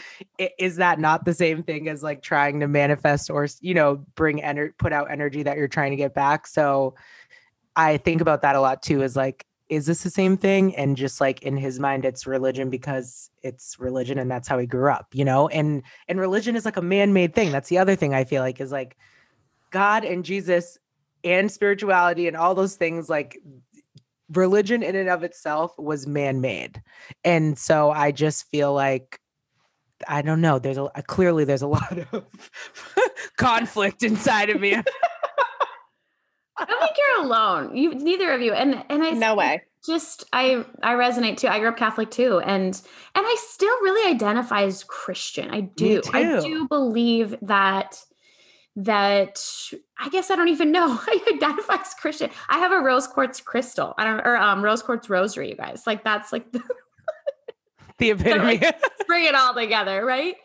[0.58, 4.42] Is that not the same thing as like trying to manifest or, you know, bring
[4.42, 6.46] energy, put out energy that you're trying to get back?
[6.46, 6.94] So
[7.74, 10.76] I think about that a lot too, is like, is this the same thing?
[10.76, 14.66] And just like in his mind, it's religion because it's religion and that's how he
[14.66, 15.48] grew up, you know?
[15.48, 17.50] And and religion is like a man-made thing.
[17.50, 18.96] That's the other thing I feel like is like
[19.70, 20.78] God and Jesus
[21.24, 23.38] and spirituality and all those things like
[24.32, 26.82] religion in and of itself was man-made.
[27.24, 29.18] And so i just feel like
[30.08, 32.24] i don't know there's a uh, clearly there's a lot of
[33.36, 34.74] conflict inside of me.
[36.56, 37.76] I don't think you're alone.
[37.76, 38.52] You neither of you.
[38.52, 39.62] And and i no way.
[39.84, 41.48] just i i resonate too.
[41.48, 42.40] I grew up catholic too.
[42.40, 42.74] And
[43.14, 45.50] and i still really identify as christian.
[45.50, 46.00] I do.
[46.12, 47.98] I do believe that
[48.76, 49.40] that
[49.98, 50.98] I guess I don't even know.
[51.06, 52.30] I identify as Christian.
[52.48, 53.94] I have a rose quartz crystal.
[53.96, 55.86] I don't or um rose quartz rosary, you guys.
[55.86, 56.62] Like that's like the,
[57.98, 58.58] the epitome.
[58.58, 60.36] like, bring it all together, right?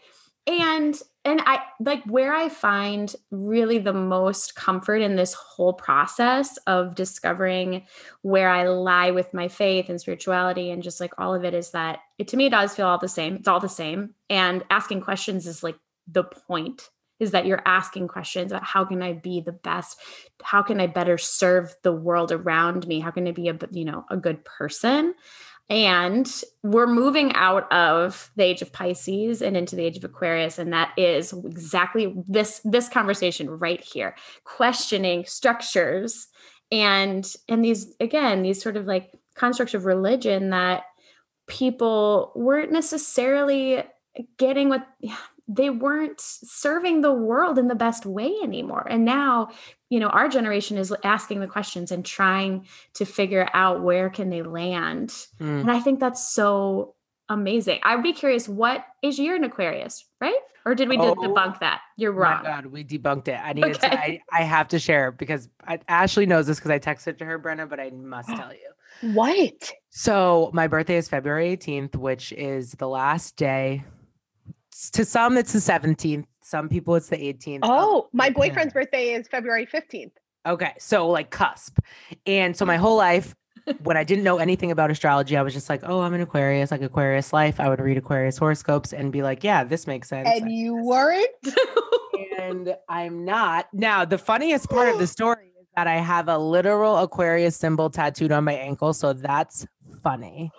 [0.47, 6.57] And and I like where I find really the most comfort in this whole process
[6.65, 7.85] of discovering
[8.21, 11.71] where I lie with my faith and spirituality and just like all of it is
[11.71, 13.35] that it to me it does feel all the same.
[13.35, 14.15] It's all the same.
[14.29, 19.01] And asking questions is like the point is that you're asking questions about how can
[19.01, 19.99] I be the best?
[20.41, 22.99] How can I better serve the world around me?
[22.99, 25.15] How can I be a you know a good person?
[25.71, 30.57] And we're moving out of the age of Pisces and into the age of Aquarius
[30.57, 34.15] and that is exactly this this conversation right here.
[34.43, 36.27] Questioning structures
[36.71, 40.83] and and these again these sort of like constructs of religion that
[41.47, 43.83] people weren't necessarily
[44.37, 44.87] getting what
[45.49, 48.85] they weren't serving the world in the best way anymore.
[48.87, 49.49] And now,
[49.89, 54.29] you know, our generation is asking the questions and trying to figure out where can
[54.29, 55.09] they land.
[55.41, 55.61] Mm.
[55.61, 56.93] And I think that's so
[57.29, 57.79] amazing.
[57.81, 60.37] I'd be curious, what is your in Aquarius, right?
[60.65, 61.81] Or did we oh, debunk that?
[61.97, 62.41] You're wrong.
[62.41, 63.39] Oh, God, we debunked it.
[63.43, 63.89] I needed okay.
[63.89, 63.99] to.
[63.99, 67.39] I, I have to share because I, Ashley knows this because I texted to her,
[67.39, 68.59] Brenna, but I must tell you.
[69.13, 69.71] What?
[69.91, 73.83] So my birthday is February 18th, which is the last day
[74.91, 79.09] to some it's the 17th some people it's the 18th oh um, my boyfriend's birthday
[79.09, 80.11] is february 15th
[80.47, 81.79] okay so like cusp.
[82.25, 82.79] And so my mm.
[82.79, 83.35] whole life
[83.83, 86.71] when i didn't know anything about astrology i was just like oh i'm an aquarius
[86.71, 87.59] like aquarius life.
[87.59, 90.29] I would read aquarius horoscopes and be like yeah this makes sense.
[90.31, 91.29] And you weren't?
[92.37, 93.67] And i'm not.
[93.73, 97.89] Now the funniest part of the story is that i have a literal aquarius symbol
[97.89, 99.67] tattooed on my ankle so that's
[100.01, 100.51] funny.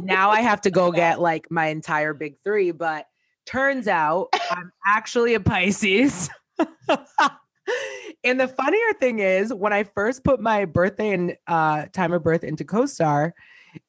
[0.00, 3.06] Now i have to go get like my entire big three but
[3.46, 6.28] Turns out I'm actually a Pisces.
[8.24, 12.22] and the funnier thing is, when I first put my birthday and uh, time of
[12.22, 13.32] birth into CoStar,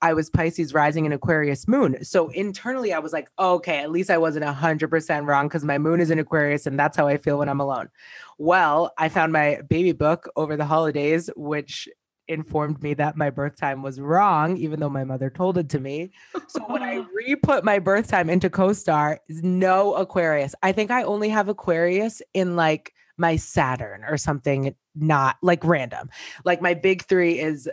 [0.02, 2.04] I was Pisces rising in Aquarius moon.
[2.04, 6.00] So internally, I was like, okay, at least I wasn't 100% wrong because my moon
[6.02, 7.90] is in Aquarius and that's how I feel when I'm alone.
[8.38, 11.88] Well, I found my baby book over the holidays, which
[12.28, 15.80] informed me that my birth time was wrong, even though my mother told it to
[15.80, 16.12] me.
[16.48, 20.56] So when I re-put my birth time into CoStar, is no Aquarius.
[20.64, 26.10] I think I only have Aquarius in like my Saturn or something, not like random.
[26.46, 27.68] Like my big three is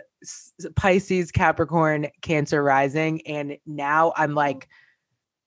[0.75, 3.25] Pisces, Capricorn, Cancer rising.
[3.27, 4.75] And now I'm like, oh.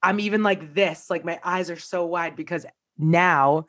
[0.01, 2.65] I'm even like this, like my eyes are so wide because
[2.97, 3.65] now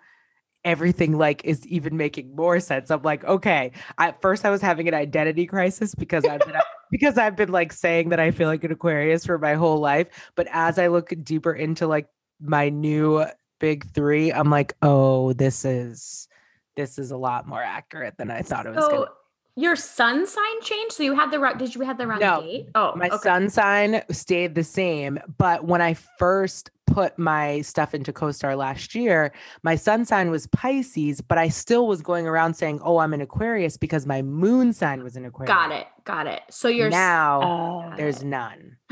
[0.64, 2.90] everything like is even making more sense.
[2.90, 3.72] I'm like, okay.
[3.98, 6.54] At first I was having an identity crisis because I've been
[6.90, 10.08] because I've been like saying that I feel like an Aquarius for my whole life.
[10.34, 12.08] But as I look deeper into like
[12.40, 13.24] my new
[13.58, 16.28] big three, I'm like, oh, this is
[16.76, 19.62] this is a lot more accurate than I thought it was So gonna be.
[19.62, 20.94] your sun sign changed.
[20.94, 21.58] So you had the wrong.
[21.58, 22.68] Did you have the wrong No, date?
[22.74, 23.18] Oh, my okay.
[23.18, 28.94] sun sign stayed the same but when i first put my stuff into CoStar last
[28.94, 33.12] year my sun sign was pisces but i still was going around saying oh i'm
[33.14, 35.86] an aquarius because my moon sign was an aquarius Got it.
[36.04, 36.42] Got it.
[36.50, 37.92] So you're now Oh.
[37.96, 38.76] there's none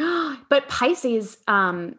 [0.49, 1.97] but Pisces, um,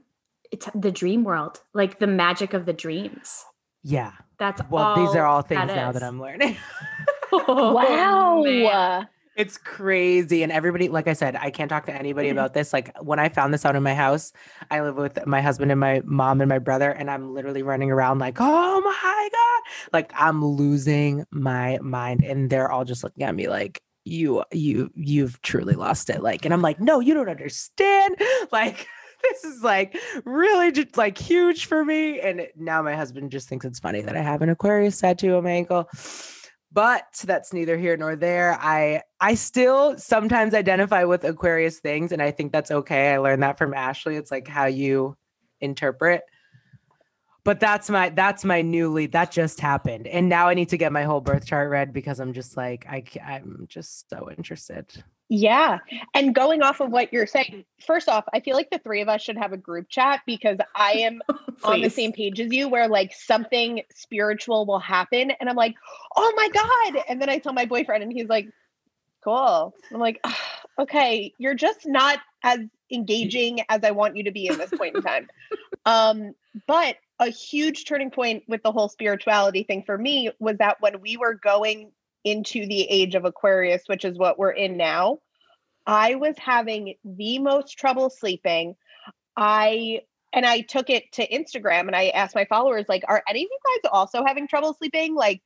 [0.52, 3.44] it's the dream world, like the magic of the dreams.
[3.84, 6.56] yeah That's well these are all that things now that i'm learning
[7.32, 8.42] Oh, wow.
[8.44, 9.08] man.
[9.40, 10.44] It's crazy.
[10.44, 12.38] And everybody, like I said, I can't talk to anybody mm-hmm.
[12.38, 12.74] about this.
[12.74, 14.34] Like when I found this out in my house,
[14.70, 17.90] I live with my husband and my mom and my brother, and I'm literally running
[17.90, 19.90] around like, oh my God.
[19.94, 22.26] Like I'm losing my mind.
[22.26, 26.22] And they're all just looking at me like, you, you, you've truly lost it.
[26.22, 28.18] Like, and I'm like, no, you don't understand.
[28.52, 28.88] Like,
[29.22, 32.20] this is like really just like huge for me.
[32.20, 35.44] And now my husband just thinks it's funny that I have an Aquarius tattoo on
[35.46, 35.88] my ankle
[36.72, 38.58] but that's neither here nor there.
[38.60, 43.14] I i still sometimes identify with aquarius things and i think that's okay.
[43.14, 44.16] I learned that from ashley.
[44.16, 45.18] It's like how you
[45.62, 46.24] interpret.
[47.44, 50.08] But that's my that's my newly that just happened.
[50.08, 52.86] And now i need to get my whole birth chart read because i'm just like
[52.88, 55.78] i i'm just so interested Yeah.
[56.16, 59.10] And going off of what you're saying, first off, I feel like the three of
[59.10, 61.22] us should have a group chat because I am
[61.64, 65.76] on the same page as you where like something spiritual will happen and I'm like,
[66.16, 68.50] "Oh my god." And then I tell my boyfriend and he's like,
[69.24, 72.62] "Cool." I'm like, "Ah, "Okay, you're just not as
[72.92, 75.28] engaging as I want you to be in this point in time."
[75.86, 76.34] um,
[76.66, 81.02] but a huge turning point with the whole spirituality thing for me was that when
[81.02, 81.92] we were going
[82.24, 85.20] into the age of Aquarius, which is what we're in now,
[85.86, 88.76] I was having the most trouble sleeping.
[89.36, 90.02] I
[90.32, 93.50] and I took it to Instagram and I asked my followers, like, are any of
[93.50, 95.16] you guys also having trouble sleeping?
[95.16, 95.42] Like,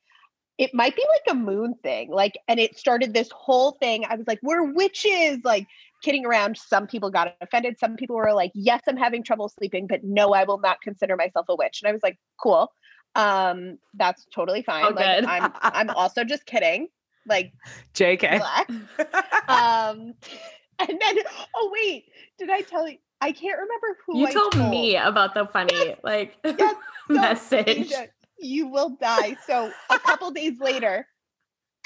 [0.58, 2.12] it might be like a moon thing.
[2.12, 4.06] Like, and it started this whole thing.
[4.10, 5.68] I was like, we're witches, like
[6.04, 6.58] kidding around.
[6.58, 7.80] Some people got offended.
[7.80, 11.16] Some people were like, yes, I'm having trouble sleeping, but no, I will not consider
[11.16, 11.82] myself a witch.
[11.82, 12.72] And I was like, cool.
[13.16, 14.86] Um, that's totally fine.
[14.86, 15.26] Oh, like.
[15.28, 16.88] I'm I'm also just kidding.
[17.26, 17.54] Like,
[17.94, 18.42] jk
[19.48, 20.14] um
[20.80, 21.18] and then
[21.56, 22.06] oh wait
[22.38, 25.96] did i tell you i can't remember who You I told me about the funny
[26.04, 26.76] like Yes,
[27.10, 27.68] message.
[27.68, 28.08] Asia,
[28.40, 31.08] you will die so a couple days later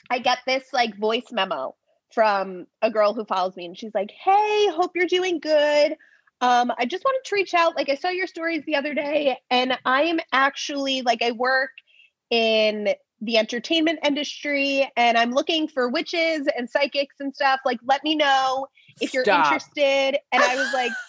[0.10, 1.76] i get this like voice memo
[2.14, 5.96] from a girl who follows me and she's like hey hope you're doing good
[6.42, 9.38] um i just wanted to reach out like i saw your stories the other day
[9.50, 11.72] and i am actually like i work
[12.30, 12.90] in
[13.22, 18.16] the entertainment industry and i'm looking for witches and psychics and stuff like let me
[18.16, 18.68] know
[19.02, 19.46] if you're Stop.
[19.46, 20.92] interested and i was like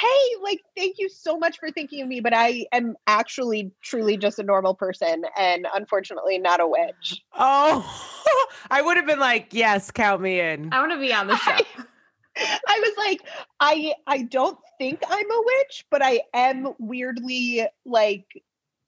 [0.00, 4.16] hey like thank you so much for thinking of me but i am actually truly
[4.16, 9.48] just a normal person and unfortunately not a witch oh i would have been like
[9.52, 11.52] yes count me in I want to be on the show.
[11.52, 11.84] i
[12.68, 13.20] was like
[13.60, 18.26] i i don't think i'm a witch but i am weirdly like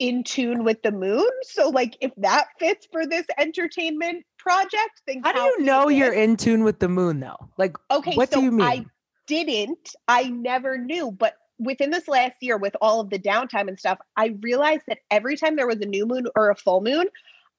[0.00, 5.20] in tune with the moon so like if that fits for this entertainment project then
[5.22, 8.38] how do you know you're in tune with the moon though like Okay, what so
[8.38, 8.84] do you mean I
[9.26, 9.94] didn't.
[10.08, 13.98] I never knew, but within this last year with all of the downtime and stuff,
[14.16, 17.06] I realized that every time there was a new moon or a full moon,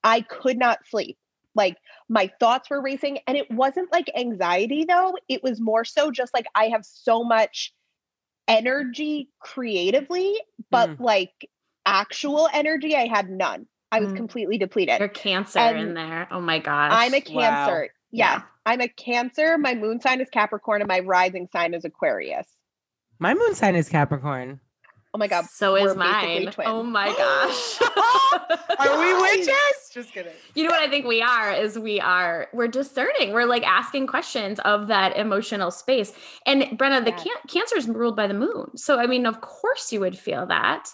[0.03, 1.17] I could not sleep.
[1.55, 1.77] Like
[2.09, 6.33] my thoughts were racing and it wasn't like anxiety though, it was more so just
[6.33, 7.73] like I have so much
[8.47, 10.39] energy creatively,
[10.69, 11.49] but like
[11.85, 13.67] actual energy I had none.
[13.91, 14.17] I was Mm.
[14.17, 14.99] completely depleted.
[14.99, 16.27] You're cancer And in there.
[16.31, 16.91] Oh my gosh.
[16.93, 17.65] I'm a Wow.
[17.65, 17.89] Cancer.
[18.11, 18.33] Yeah.
[18.33, 19.57] Yes, I'm a Cancer.
[19.57, 22.47] My moon sign is Capricorn, and my rising sign is Aquarius.
[23.19, 24.59] my moon sign is capricorn
[25.15, 25.45] Oh my god!
[25.45, 26.51] So is mine.
[26.51, 26.69] twins.
[26.69, 27.82] Oh my gosh.
[28.80, 29.21] Are we Guys.
[29.38, 29.89] witches?
[29.93, 30.34] Just kidding.
[30.56, 33.32] You know what I think we are is we are we're discerning.
[33.32, 36.12] We're like asking questions of that emotional space.
[36.45, 38.75] And Brenna, the can- cancer is ruled by the moon.
[38.75, 40.89] So I mean, of course you would feel that.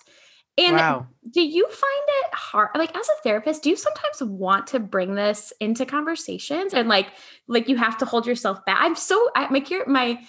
[0.56, 1.08] And wow.
[1.32, 5.16] do you find it hard like as a therapist, do you sometimes want to bring
[5.16, 7.08] this into conversations and like
[7.48, 8.78] like you have to hold yourself back?
[8.82, 10.24] I'm so I, my cur- my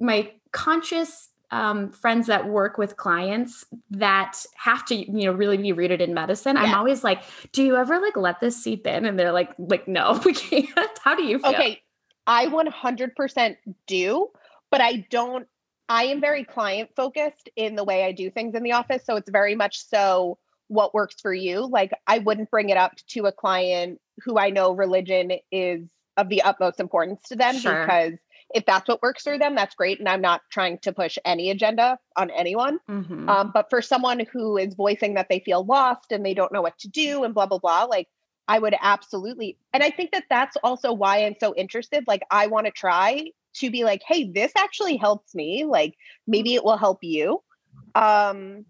[0.00, 5.72] my conscious um, friends that work with clients that have to you know really be
[5.72, 7.22] rooted in medicine i'm always like
[7.52, 10.98] do you ever like let this seep in and they're like like no we can't
[11.04, 11.80] how do you feel Okay,
[12.26, 14.28] I 100% do,
[14.70, 15.46] but I don't.
[15.88, 19.04] I am very client focused in the way I do things in the office.
[19.04, 21.64] So it's very much so what works for you.
[21.64, 26.28] Like I wouldn't bring it up to a client who I know religion is of
[26.28, 27.86] the utmost importance to them Sure.
[27.86, 28.14] because
[28.54, 29.98] if that's what works for them, that's great.
[29.98, 32.78] And I'm not trying to push any agenda on anyone.
[32.88, 33.28] Mhm.
[33.28, 36.62] Um, but for someone who is voicing that they feel lost and they don't know
[36.62, 38.08] what to do and blah, blah, blah, like
[38.48, 39.58] I would absolutely.
[39.72, 42.04] And I think that that's also why I'm so interested.
[42.06, 45.64] Like, I want to try to be like, hey, this actually helps me.
[45.64, 45.94] Like,
[46.26, 47.42] maybe it will help you.
[47.94, 48.64] Um,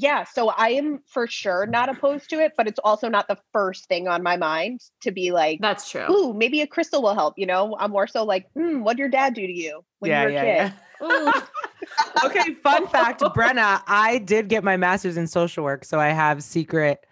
[0.00, 0.24] yeah.
[0.24, 3.86] So I am for sure not opposed to it, but it's also not the first
[3.86, 6.10] thing on my mind to be like, That's true.
[6.10, 7.34] ooh, maybe a crystal will help.
[7.36, 10.10] You know, I'm more so like, hmm, what did your dad do to you when
[10.10, 10.72] you were a kid?
[11.02, 11.32] Ooh.
[12.24, 16.42] okay, fun fact, Brenna, I did get my master's in social work, so I have
[16.42, 17.06] secret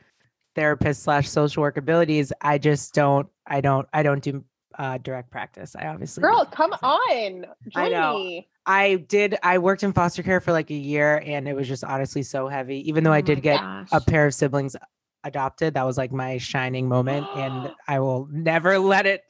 [0.55, 2.32] therapist slash social work abilities.
[2.41, 4.45] I just don't, I don't, I don't do
[4.78, 5.76] uh, direct practice.
[5.76, 6.89] I obviously Girl, come practice.
[7.11, 7.47] on.
[7.76, 8.14] I Join know.
[8.18, 8.49] me.
[8.66, 9.36] I did.
[9.42, 12.48] I worked in foster care for like a year, and it was just honestly so
[12.48, 12.86] heavy.
[12.88, 13.88] Even though Oh I did get gosh.
[13.92, 14.74] a pair of siblings
[15.22, 19.22] adopted, that was like my shining moment, and I will never let it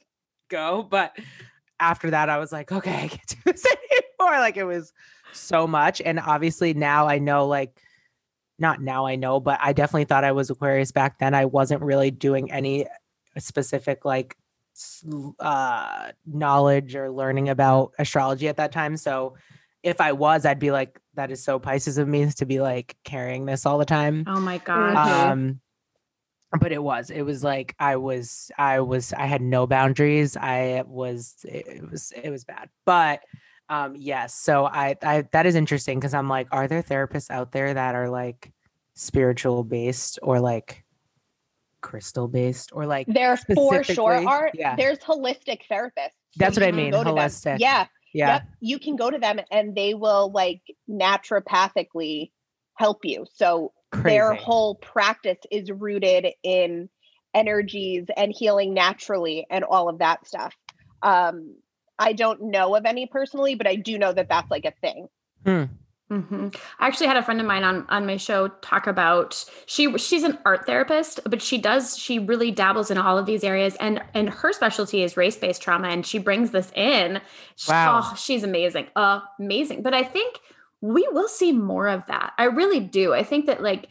[0.49, 0.83] go.
[0.89, 1.17] But
[1.79, 3.65] after that, I was like, okay, I can't do this
[4.19, 4.39] anymore.
[4.39, 4.93] Like it was
[5.33, 7.81] so much, and obviously now I know like.
[8.57, 11.33] Not now I know, but I definitely thought I was Aquarius back then.
[11.33, 12.87] I wasn't really doing any
[13.37, 14.37] specific like
[15.39, 18.97] uh knowledge or learning about astrology at that time.
[18.97, 19.35] So
[19.83, 22.95] if I was, I'd be like, that is so Pisces of me to be like
[23.03, 24.23] carrying this all the time.
[24.27, 24.95] Oh my god.
[24.95, 25.31] Mhm.
[25.31, 25.61] Um
[26.59, 30.37] but it was, it was like I was, I was, I had no boundaries.
[30.37, 32.69] I was, it, it was, it was bad.
[32.85, 33.21] But
[33.67, 37.51] um yes, so I, I that is interesting because I'm like, are there therapists out
[37.51, 38.53] there that are like
[38.93, 40.84] spiritual based or like
[41.85, 44.51] crystal based or like There for sure are.
[44.55, 44.75] yeah.
[44.75, 46.17] There's holistic therapists.
[46.35, 47.17] That's what I mean, go to them.
[47.17, 47.59] holistic.
[47.59, 47.85] Yeah.
[48.11, 48.43] yeah Yep.
[48.59, 52.31] You can go to them and they will like naturopathically
[52.73, 53.25] help you.
[53.35, 54.15] So crazy.
[54.15, 56.89] their whole practice is rooted in
[57.35, 60.55] energies and healing naturally and all of that stuff.
[61.03, 61.55] Um,
[61.99, 65.07] I don't know of any personally, but I do know that that's like a thing.
[65.45, 65.63] hmm
[66.11, 66.49] Mm-hmm.
[66.79, 70.23] I actually had a friend of mine on on my show talk about she she's
[70.23, 74.03] an art therapist, but she does she really dabbles in all of these areas, and
[74.13, 77.21] and her specialty is race based trauma, and she brings this in.
[77.55, 78.01] She- Wow.
[78.03, 79.81] oh, she's amazing, amazing.
[79.81, 80.39] But I think
[80.81, 82.33] we will see more of that.
[82.37, 83.13] I really do.
[83.13, 83.89] I think that like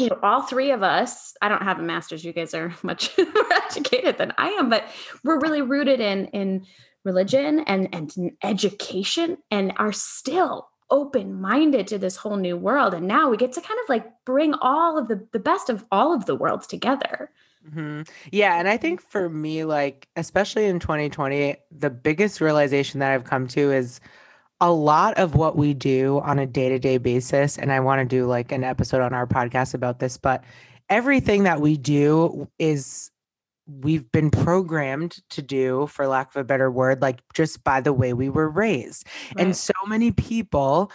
[0.00, 3.16] you know all three of us i don't have a master's you guys are much
[3.16, 4.82] more educated than i am but
[5.22, 6.66] we're really rooted in in
[7.04, 13.06] religion and and education and are still open minded to this whole new world and
[13.06, 16.14] now we get to kind of like bring all of the the best of all
[16.14, 17.30] of the worlds together
[17.72, 18.58] hmm Yeah.
[18.58, 23.48] And I think for me, like, especially in 2020, the biggest realization that I've come
[23.48, 24.00] to is
[24.60, 27.58] a lot of what we do on a day to day basis.
[27.58, 30.44] And I want to do like an episode on our podcast about this, but
[30.88, 33.10] everything that we do is
[33.66, 37.92] we've been programmed to do, for lack of a better word, like just by the
[37.92, 39.06] way we were raised.
[39.36, 40.90] And so many people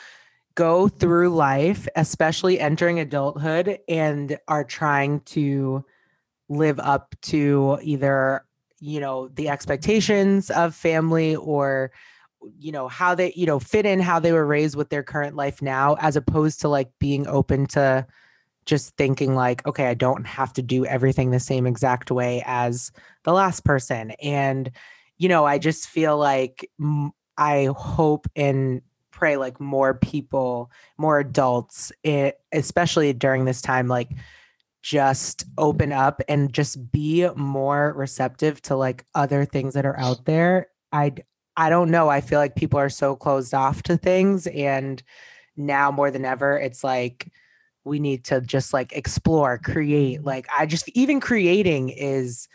[0.55, 5.85] go through life, especially entering adulthood, and are trying to
[6.49, 8.45] live up to either,
[8.79, 11.91] you know, the expectations of family or
[12.57, 15.35] you know how they you know fit in how they were raised with their current
[15.35, 18.03] life now as opposed to like being open to
[18.65, 22.91] just thinking like okay i don't have to do everything the same exact way as
[23.23, 24.11] the last person.
[24.21, 24.71] And
[25.17, 26.69] you know i just feel like
[27.37, 28.81] i hope and
[29.11, 34.09] pray like more people more adults it, especially during this time like
[34.81, 40.25] just open up and just be more receptive to like other things that are out
[40.25, 40.69] there.
[40.91, 41.13] I
[41.57, 45.03] i don't know i feel like people are so closed off to things and
[45.57, 47.31] now more than ever it's like
[47.83, 52.47] we need to just like explore create like i just even creating is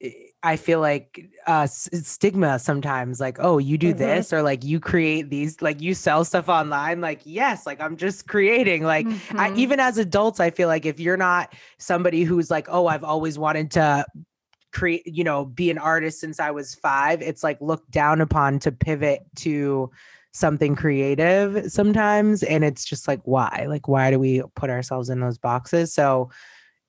[0.00, 0.10] eh,
[0.42, 3.98] i feel like uh stigma sometimes like oh you do Mhm.
[3.98, 7.96] this or like you create these like you sell stuff online like yes like i'm
[7.96, 9.58] just creating like I, Mhm.
[9.58, 13.38] even as adults i feel like if you're not somebody who's like oh i've always
[13.38, 14.04] wanted to
[14.72, 18.58] create you know be an artist since i was five it's like looked down upon
[18.58, 19.90] to pivot to
[20.36, 23.66] something creative sometimes and it's just like why?
[23.68, 25.92] Like why do we put ourselves in those boxes?
[25.92, 26.30] So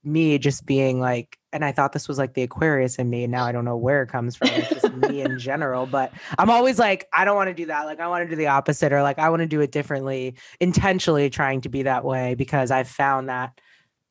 [0.03, 3.31] me just being like and i thought this was like the aquarius in me and
[3.31, 6.49] now i don't know where it comes from it's just me in general but i'm
[6.49, 8.93] always like i don't want to do that like i want to do the opposite
[8.93, 12.71] or like i want to do it differently intentionally trying to be that way because
[12.71, 13.59] i've found that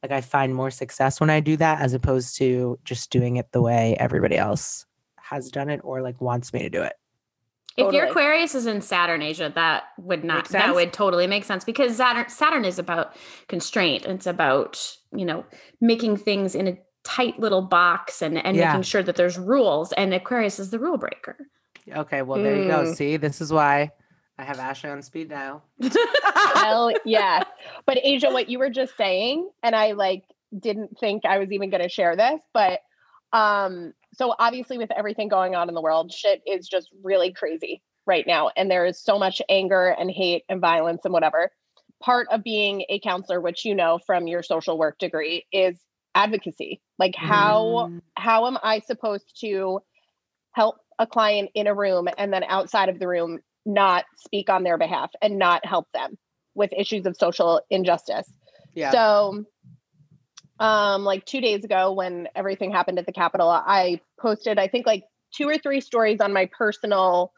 [0.02, 3.50] like i find more success when i do that as opposed to just doing it
[3.52, 4.84] the way everybody else
[5.16, 6.94] has done it or like wants me to do it
[7.76, 11.64] If your Aquarius is in Saturn, Asia, that would not that would totally make sense
[11.64, 13.14] because Saturn Saturn is about
[13.48, 14.06] constraint.
[14.06, 15.44] It's about you know
[15.80, 18.68] making things in a tight little box and and yeah.
[18.68, 19.92] making sure that there's rules.
[19.92, 21.36] And Aquarius is the rule breaker.
[21.88, 22.64] Okay, well there mm.
[22.64, 22.84] you go.
[22.84, 22.96] Mm.
[22.96, 23.92] See, this is why
[24.38, 25.62] I have Ashley on speed dial.
[26.54, 27.44] Hell yeah.
[27.84, 30.24] But Asia, what you were just saying, and I like
[30.58, 32.80] didn't think I was even gonna share this, but
[33.32, 37.82] um, so obviously with everything going on in the world, shit is just really crazy
[38.06, 38.50] right now.
[38.56, 41.50] And there is so much anger and hate and violence and whatever.
[42.02, 45.78] Part of being a counselor, which you know from your social work degree, is
[46.14, 46.80] advocacy.
[46.98, 48.00] Like how mm.
[48.14, 49.80] how am I supposed to
[50.52, 54.62] help a client in a room and then outside of the room not speak on
[54.62, 56.16] their behalf and not help them
[56.54, 58.32] with issues of social injustice.
[58.74, 58.92] Yeah.
[58.92, 59.44] So
[60.58, 64.86] um like 2 days ago when everything happened at the Capitol, I posted I think
[64.86, 65.04] like
[65.34, 67.32] two or three stories on my personal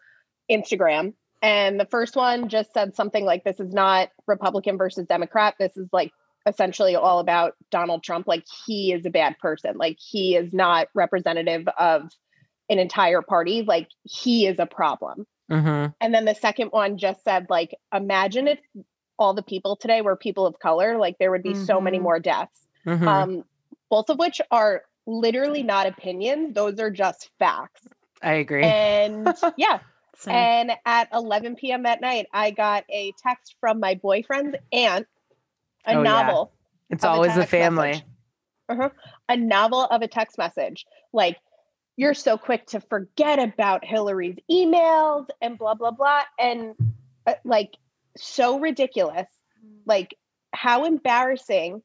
[0.50, 5.54] Instagram and the first one just said something like this is not Republican versus Democrat.
[5.58, 6.12] This is like
[6.46, 9.76] essentially all about Donald Trump like he is a bad person.
[9.76, 12.10] Like he is not representative of
[12.68, 13.62] an entire party.
[13.62, 15.26] Like he is a problem.
[15.50, 15.92] Mm-hmm.
[16.00, 18.58] And then the second one just said, like, imagine if
[19.18, 21.64] all the people today were people of color, like there would be mm-hmm.
[21.64, 22.04] so many mm-hmm.
[22.04, 22.67] more deaths.
[22.88, 23.08] Mm-hmm.
[23.08, 23.44] Um,
[23.90, 27.86] both of which are literally not opinions; those are just facts.
[28.22, 28.64] I agree.
[28.64, 29.80] And yeah.
[30.16, 30.34] Same.
[30.34, 31.84] And at 11 p.m.
[31.84, 35.06] that night, I got a text from my boyfriend's aunt,
[35.86, 36.50] a oh, novel.
[36.90, 36.94] Yeah.
[36.94, 38.02] It's always the family.
[38.68, 38.90] Uh-huh.
[39.28, 40.86] A novel of a text message.
[41.12, 41.36] Like,
[41.98, 46.74] you're so quick to forget about Hillary's emails and blah blah blah and
[47.26, 47.76] uh, like
[48.16, 49.26] so ridiculous
[49.84, 50.14] like
[50.52, 51.82] how embarrassing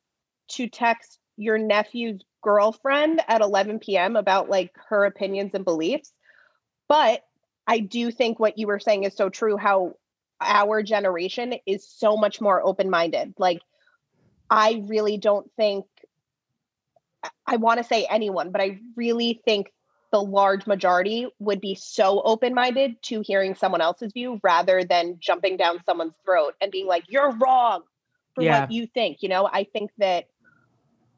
[0.55, 4.15] to text your nephew's girlfriend at 11 p.m.
[4.15, 6.11] about like her opinions and beliefs
[6.87, 7.23] but
[7.65, 9.93] I do think what you were saying is so true how
[10.41, 13.61] our generation is so much more open minded like
[14.49, 15.85] I really don't think
[17.45, 19.71] I want to say anyone, but I really think
[20.11, 25.17] the large majority would be so open minded to hearing someone else's view rather than
[25.19, 27.81] jumping down someone's throat and being like, you're wrong
[28.35, 28.61] for yeah.
[28.61, 29.17] what you think.
[29.21, 30.25] You know, I think that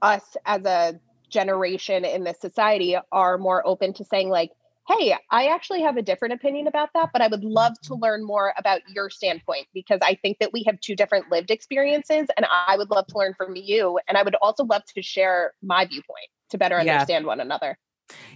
[0.01, 4.51] us as a generation in this society are more open to saying, like,
[4.87, 8.23] hey, I actually have a different opinion about that, but I would love to learn
[8.23, 12.45] more about your standpoint because I think that we have two different lived experiences and
[12.51, 13.99] I would love to learn from you.
[14.07, 17.27] And I would also love to share my viewpoint to better understand yeah.
[17.27, 17.79] one another.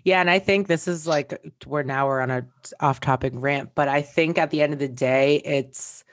[0.03, 2.47] Yeah, and I think this is like we're now we're on a
[2.79, 6.03] off-topic rant, but I think at the end of the day, it's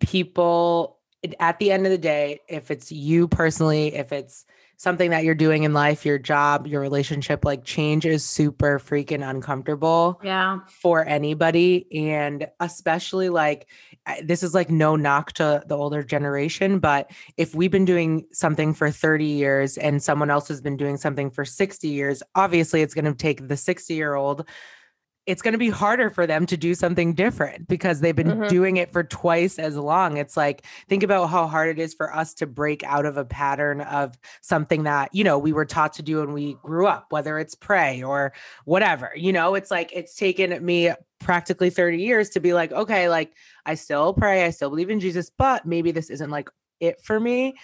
[0.00, 0.98] people.
[1.40, 4.44] At the end of the day, if it's you personally, if it's
[4.78, 9.28] something that you're doing in life, your job, your relationship, like change is super freaking
[9.28, 10.20] uncomfortable.
[10.22, 10.60] Yeah.
[10.68, 11.86] For anybody.
[11.92, 13.68] And especially like
[14.22, 18.74] this is like no knock to the older generation, but if we've been doing something
[18.74, 22.94] for 30 years and someone else has been doing something for 60 years, obviously it's
[22.94, 24.46] going to take the 60 year old
[25.26, 28.48] it's going to be harder for them to do something different because they've been mm-hmm.
[28.48, 30.16] doing it for twice as long.
[30.16, 33.24] It's like, think about how hard it is for us to break out of a
[33.24, 37.06] pattern of something that, you know, we were taught to do when we grew up,
[37.10, 38.32] whether it's pray or
[38.64, 39.10] whatever.
[39.16, 43.32] You know, it's like, it's taken me practically 30 years to be like, okay, like
[43.64, 47.18] I still pray, I still believe in Jesus, but maybe this isn't like it for
[47.18, 47.54] me.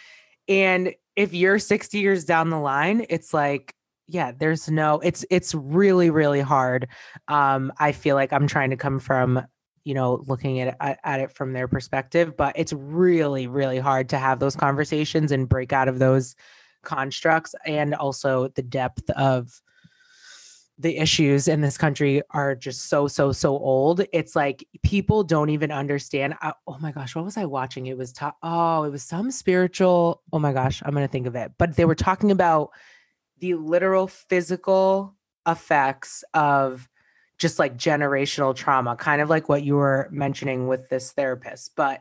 [0.49, 3.77] And if you're 60 years down the line, it's like,
[4.09, 6.89] yeah there's no it's it's really really hard
[7.29, 9.43] um i feel like i'm trying to come from
[9.85, 14.19] you know looking at at it from their perspective but it's really really hard to
[14.19, 16.35] have those conversations and break out of those
[16.83, 19.61] constructs and also the depth of
[20.79, 24.03] the issues in this country are just so so so old.
[24.13, 27.87] It's like people don't even understand I, oh my gosh what was i watching?
[27.87, 31.37] It was ta- oh it was some spiritual oh my gosh i'm gonna think of
[31.37, 32.71] it but they were talking about
[33.43, 35.17] the literal physical
[35.49, 36.89] effects of
[37.39, 42.01] just like generational trauma, kind of like what you were mentioning with this therapist, but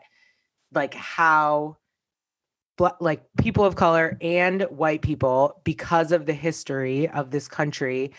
[0.72, 1.78] like how
[3.00, 8.12] like people of color and white people because of the history of this country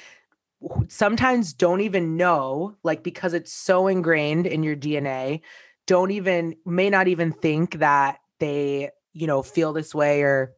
[0.89, 5.41] sometimes don't even know like because it's so ingrained in your DNA
[5.89, 10.55] don't even may not even think that they you know feel this way or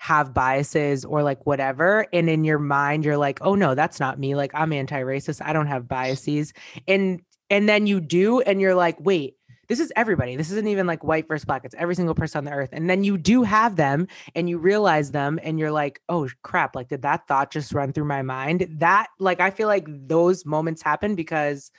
[0.00, 4.18] have biases or like whatever and in your mind you're like oh no that's not
[4.18, 6.54] me like i'm anti-racist i don't have biases
[6.88, 7.20] and
[7.50, 9.36] and then you do and you're like wait
[9.68, 12.44] this is everybody this isn't even like white versus black it's every single person on
[12.44, 16.00] the earth and then you do have them and you realize them and you're like
[16.08, 19.68] oh crap like did that thought just run through my mind that like i feel
[19.68, 21.70] like those moments happen because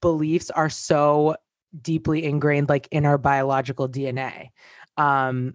[0.00, 1.34] beliefs are so
[1.80, 4.48] deeply ingrained like in our biological DNA.
[4.96, 5.54] Um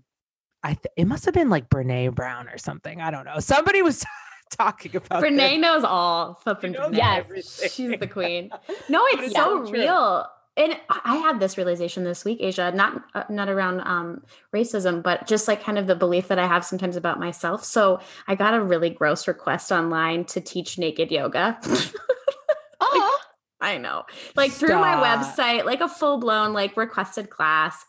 [0.67, 2.99] I th- it must have been like Brene Brown or something.
[3.01, 3.39] I don't know.
[3.39, 4.03] Somebody was
[4.51, 5.57] talking about Brene this.
[5.59, 6.35] knows all.
[6.43, 6.97] Flipping knows Brene.
[6.97, 7.19] Yes.
[7.25, 7.69] everything.
[7.69, 8.49] she's the queen.
[8.89, 9.71] No, it's it's so true.
[9.79, 10.25] real.
[10.57, 15.03] And I I had this realization this week, Asia, not uh, not around um, racism,
[15.03, 17.63] but just like kind of the belief that I have sometimes about myself.
[17.63, 21.59] So I got a really gross request online to teach naked yoga.
[22.79, 23.19] Oh,
[23.59, 24.03] I know.
[24.35, 27.85] Like through my website, like a full blown like requested class.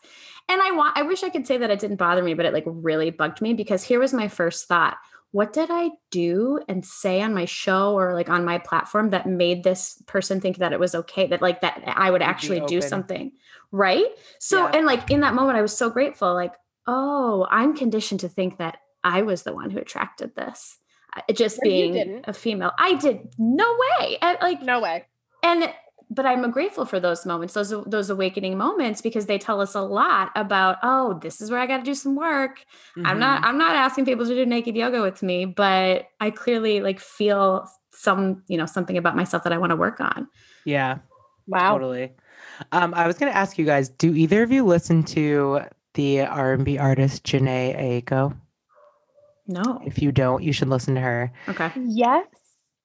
[0.49, 2.53] And I want I wish I could say that it didn't bother me, but it
[2.53, 4.97] like really bugged me because here was my first thought.
[5.31, 9.27] What did I do and say on my show or like on my platform that
[9.27, 12.81] made this person think that it was okay that like that I would actually do
[12.81, 13.31] something?
[13.71, 14.07] Right?
[14.39, 14.71] So Yeah.
[14.73, 16.55] and like in that moment I was so grateful like,
[16.87, 20.77] "Oh, I'm conditioned to think that I was the one who attracted this."
[21.15, 22.71] Uh, just being a female.
[22.77, 24.17] I did no way.
[24.21, 25.05] And, like no way.
[25.43, 25.71] and
[26.09, 29.81] but i'm grateful for those moments those those awakening moments because they tell us a
[29.81, 32.65] lot about oh this is where i got to do some work
[33.05, 33.45] i'm not Mhm.
[33.45, 37.69] i'm not asking people to do naked yoga with me but i clearly like feel
[37.91, 40.27] some you know something about myself that i want to work on
[40.65, 40.99] Yeah.
[41.47, 41.73] Wow.
[41.73, 42.13] Totally.
[42.71, 45.61] Um, I was going to ask you guys: Do either of you listen to
[45.95, 48.37] the R and B artist Jhené Aiko?
[49.47, 51.31] no If you don't, you should listen to her.
[51.47, 52.25] okay Yes.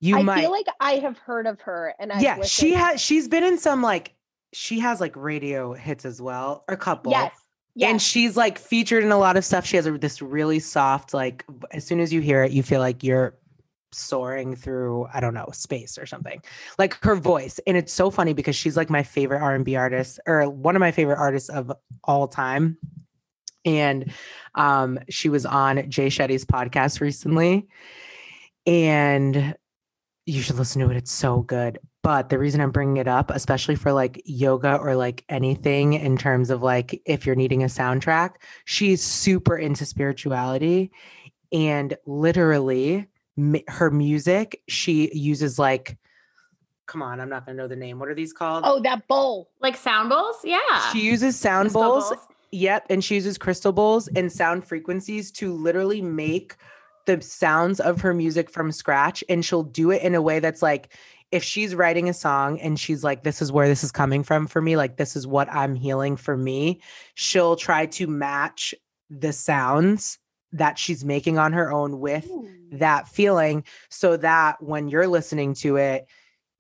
[0.05, 0.41] You I might.
[0.43, 3.01] feel like I have heard of her and I yeah, she has.
[3.01, 4.13] She's been in some like.
[4.53, 7.11] She has like radio hits as well, a couple.
[7.11, 7.33] Yes.
[7.75, 7.91] Yes.
[7.91, 9.67] And she's like featured in a lot of stuff.
[9.67, 12.81] She has a, this really soft, like as soon as you hear it, you feel
[12.81, 13.35] like you're
[13.93, 16.41] soaring through, I don't know, space or something.
[16.79, 17.59] Like her voice.
[17.67, 20.93] And it's so funny because she's like my favorite R&B artist or one of my
[20.93, 21.73] favorite artists of
[22.05, 22.77] all time.
[23.65, 24.13] And
[24.55, 27.67] um, she was on Jay Shetty's podcast recently.
[28.67, 29.57] And
[30.27, 30.97] you should listen to it.
[30.97, 31.79] It's so good.
[32.03, 36.17] But the reason I'm bringing it up, especially for like yoga or like anything in
[36.17, 40.93] terms of like if you're needing a soundtrack, she's super into spirituality
[41.53, 43.07] and literally
[43.69, 45.97] her music, she uses like,
[46.87, 47.99] come on, I'm not going to know the name.
[47.99, 48.65] What are these called?
[48.67, 49.51] Oh, that bowl.
[49.61, 52.13] like sound bowls yeah she uses sound Crystal bowls.
[52.55, 52.87] Yep.
[52.89, 56.55] And she uses crystal bowls and sound frequencies to literally make
[57.07, 59.23] the sounds of her music from scratch.
[59.29, 60.93] And she'll do it in a way that's like,
[61.31, 64.47] if she's writing a song and she's like, this is where this is coming from
[64.47, 66.81] for me, like, this is what I'm healing for me,
[67.15, 68.75] she'll try to match
[69.11, 70.19] the sounds
[70.53, 72.31] that she's making on her own with
[72.71, 76.07] that feeling so that when you're listening to it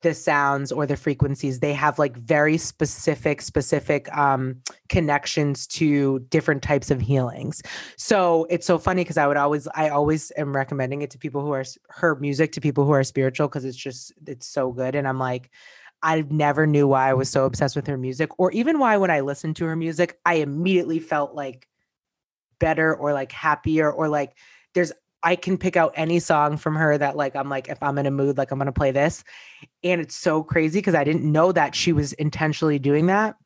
[0.05, 4.55] the sounds or the frequencies they have like very specific specific um
[4.89, 7.63] connections to different types of healings.
[7.97, 11.41] So it's so funny because i would always i always am recommending it to people
[11.41, 14.95] who are her music to people who are spiritual because it's just it's so good
[14.95, 15.51] and i'm like
[16.03, 19.11] I never knew why I was so obsessed with her music, or even why when
[19.11, 21.67] I listened to her music, I immediately felt like
[22.61, 24.37] better or like happier, or like
[24.75, 24.93] there's
[25.25, 28.05] I can pick out any song from her that like I'm like if I'm in
[28.05, 29.25] a mood like I'm going to play this.
[29.83, 33.37] And it's so crazy because I didn't know that she was intentionally doing that.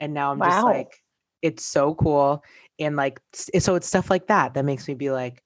[0.00, 0.96] And now I'm just like
[1.42, 2.42] it's so cool
[2.78, 3.20] and like
[3.52, 5.42] eh, so it's stuff like that that makes me be like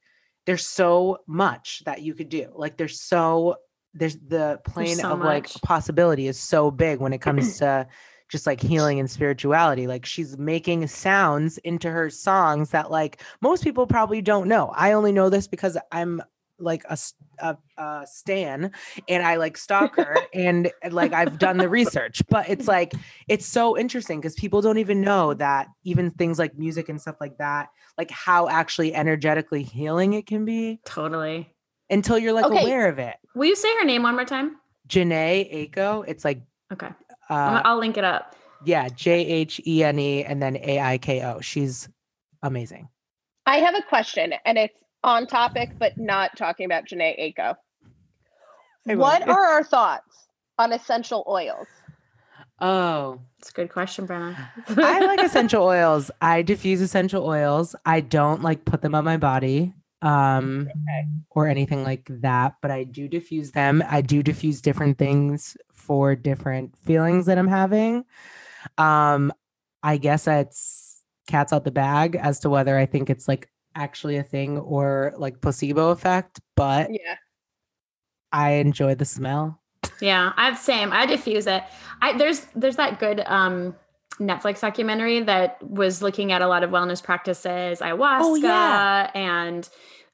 [0.47, 2.51] there's so much that you could do.
[2.55, 3.57] Like there's so
[3.95, 7.89] there's the plane so of like possibility is so big when it comes to
[8.29, 9.87] just like healing and spirituality.
[9.87, 14.73] Like she's making sounds into her songs that like most people probably don't know.
[14.75, 16.23] I only know this because I'm
[16.61, 16.99] like a
[17.79, 18.73] a stan
[19.09, 22.21] and I like stalk her and like I've done the research.
[22.29, 22.93] But it's like
[23.29, 27.17] it's so interesting because people don't even know that even things like music and stuff
[27.21, 31.55] like that, like how actually energetically healing it can be totally
[31.91, 32.61] until you're like Okay.
[32.61, 33.17] aware of it.
[33.35, 34.57] will you say her name one more time
[34.89, 36.89] Jhené Aiko, it's like okay
[37.31, 40.99] uh i'll link it up yeah, J H E N E and then A I
[40.99, 41.41] K O.
[41.41, 41.89] She's
[42.43, 42.89] amazing.
[43.47, 47.55] I have a question, and it's on topic, but not talking about Jhené Aiko.
[48.85, 51.67] What are our thoughts on essential oils?
[52.61, 54.37] Oh, it's a good question brenna
[54.77, 56.11] I like essential oils.
[56.21, 57.77] I diffuse essential oils.
[57.87, 60.69] I don't like put them on my body um
[61.31, 63.85] or anything like that, but I do diffuse them.
[63.89, 65.57] I do diffuse different things
[65.89, 68.05] for different feelings that I'm having.
[68.77, 69.33] Um
[69.83, 74.17] I guess it's cats out the bag as to whether I think it's like actually
[74.17, 77.17] a thing or like placebo effect, but Yeah.
[78.33, 79.61] I enjoy the smell.
[80.01, 80.93] Yeah, I have same.
[80.93, 81.63] I diffuse it.
[82.03, 83.75] I there's there's that good um
[84.21, 89.11] Netflix documentary that was looking at a lot of wellness practices, ayahuasca yeah.
[89.15, 89.69] and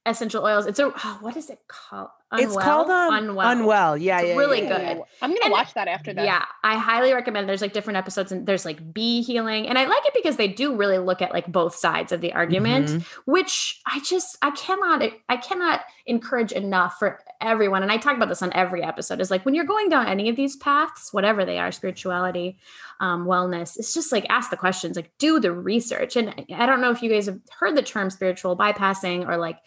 [0.07, 0.67] essential oils.
[0.67, 2.11] It's a oh, what is it called?
[2.41, 3.49] It's called um, Unwell.
[3.51, 3.97] Unwell.
[3.97, 5.03] Yeah, It's yeah, really yeah, good.
[5.23, 6.25] I'm gonna And- watch that after that.
[6.25, 7.49] Yeah, I highly recommend.
[7.49, 10.49] There's like different episodes, and there's like bee healing, and I like it because they
[10.49, 13.05] do really look at like both sides of the argument, Mhm.
[13.27, 17.83] which I just I cannot I cannot encourage enough for everyone.
[17.83, 19.21] And I talk about this on every episode.
[19.21, 22.59] Is like when you're going down any of these paths, whatever they are, spirituality,
[23.01, 26.17] um, wellness, it's just like ask the questions, like do the research.
[26.17, 29.59] And I don't know if you guys have heard the term spiritual bypassing or like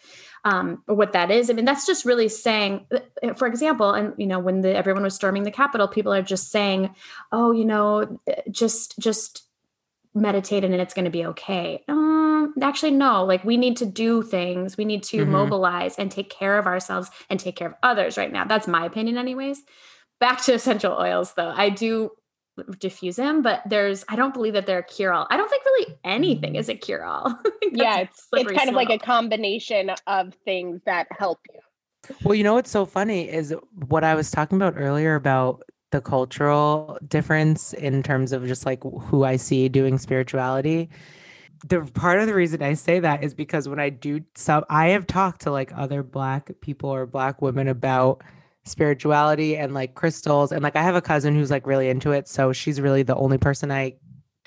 [0.44, 1.50] um, or what that is.
[1.50, 5.02] I mean, that's just really saying, uh, for example, and you know, when the, everyone
[5.02, 6.94] was storming the Capitol, people are just saying,
[7.32, 8.20] "Oh, you know,
[8.50, 9.44] just just
[10.14, 13.24] meditate and it's going to be okay." Um, actually, no.
[13.24, 14.76] Like we need to do things.
[14.76, 15.28] We need to Mhm.
[15.28, 18.16] mobilize and take care of ourselves and take care of others.
[18.16, 19.62] Right now, that's my opinion, anyways.
[20.20, 21.52] Back to essential oils, though.
[21.54, 22.10] I do
[22.78, 25.26] diffuse them, but there's I don't believe that they're a cure all.
[25.30, 26.80] I don't think really anything is a mm.
[26.80, 27.38] cure all.
[27.72, 31.60] yeah, it's it's kind of like a combination of things that help you.
[32.24, 33.54] Well, you know what's so funny is
[33.86, 38.82] what I was talking about earlier about the cultural difference in terms of just like
[38.82, 40.90] who I see doing spirituality.
[41.66, 44.88] The part of the reason I say that is because when I do some, I
[44.88, 48.22] have talked to like other Black people or Black women about
[48.68, 50.52] spirituality and like crystals.
[50.52, 52.28] And like I have a cousin who's like really into it.
[52.28, 53.96] So she's really the only person I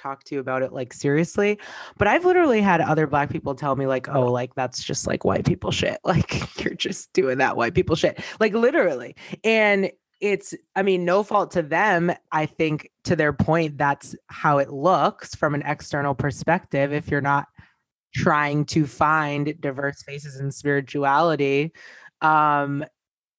[0.01, 1.59] talk to about it like seriously.
[1.97, 5.23] But I've literally had other black people tell me like, "Oh, like that's just like
[5.23, 5.99] white people shit.
[6.11, 9.15] Like you're just doing that white people shit." Like literally.
[9.43, 12.11] And it's I mean, no fault to them.
[12.31, 17.21] I think to their point that's how it looks from an external perspective if you're
[17.21, 17.47] not
[18.13, 21.71] trying to find diverse faces in spirituality.
[22.21, 22.83] Um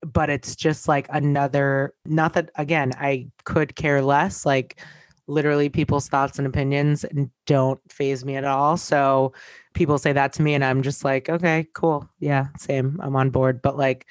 [0.05, 4.81] but it's just like another not that again, I could care less like
[5.27, 7.05] literally people's thoughts and opinions
[7.47, 8.77] don't phase me at all.
[8.77, 9.33] So
[9.75, 12.09] people say that to me and I'm just like, okay, cool.
[12.21, 13.01] Yeah, same.
[13.03, 13.63] I'm on board.
[13.63, 14.11] But like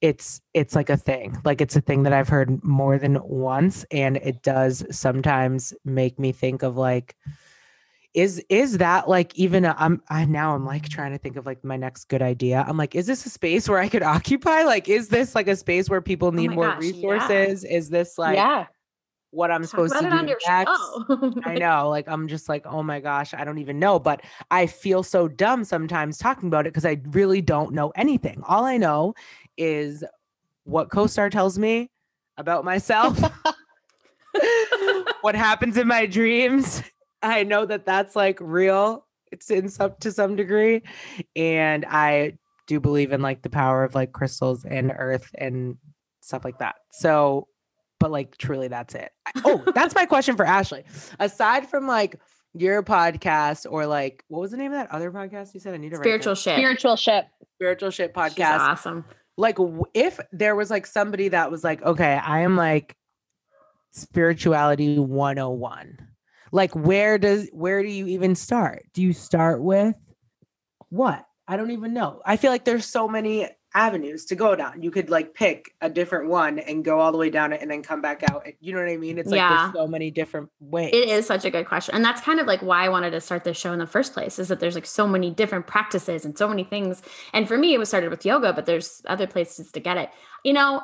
[0.00, 1.38] it's it's like a thing.
[1.44, 6.18] Like it's a thing that I've heard more than once and it does sometimes make
[6.18, 7.16] me think of like
[8.14, 11.46] is is that like even a, I'm I now I'm like trying to think of
[11.46, 12.64] like my next good idea.
[12.66, 14.62] I'm like, is this a space where I could occupy?
[14.62, 16.92] Like, is this like a space where people oh need my more gosh, yeah.
[16.92, 17.64] resources?
[17.64, 18.66] Is this like yeah.
[19.30, 20.44] what I'm Talk supposed to do next?
[20.44, 20.64] show.
[21.08, 23.98] Oh I know, like I'm just like, oh my gosh, I don't even know.
[23.98, 28.42] But I feel so dumb sometimes talking about it because I really don't know anything.
[28.46, 29.14] All I know
[29.56, 30.04] is
[30.62, 31.90] what co-star tells me
[32.36, 33.20] about myself,
[35.20, 36.82] what happens in my dreams.
[37.24, 39.06] I know that that's like real.
[39.32, 40.82] It's in some to some degree,
[41.34, 45.76] and I do believe in like the power of like crystals and earth and
[46.20, 46.76] stuff like that.
[46.92, 47.48] So,
[47.98, 49.10] but like truly, that's it.
[49.44, 50.84] Oh, that's my question for Ashley.
[51.18, 52.20] Aside from like
[52.52, 55.74] your podcast or like what was the name of that other podcast you said?
[55.74, 56.42] I need to Spiritual this.
[56.42, 56.56] shit.
[56.56, 57.26] Spiritual ship.
[57.56, 59.04] spiritual shit She's podcast awesome.
[59.36, 59.58] like
[59.94, 62.96] if there was like somebody that was like okay i am like
[63.90, 65.98] spirituality 101
[66.54, 69.94] like where does where do you even start do you start with
[70.88, 73.46] what i don't even know i feel like there's so many
[73.76, 77.18] avenues to go down you could like pick a different one and go all the
[77.18, 79.38] way down it and then come back out you know what i mean it's like
[79.38, 79.64] Yeah.
[79.64, 81.92] there's so many different ways It is such a good question.
[81.92, 84.12] And that's kind of like why I wanted to start this show in the first
[84.14, 87.02] place is that there's like so many different practices and so many things.
[87.32, 90.10] And for me, it was started with yoga, but there's other places to get it.
[90.44, 90.80] You know,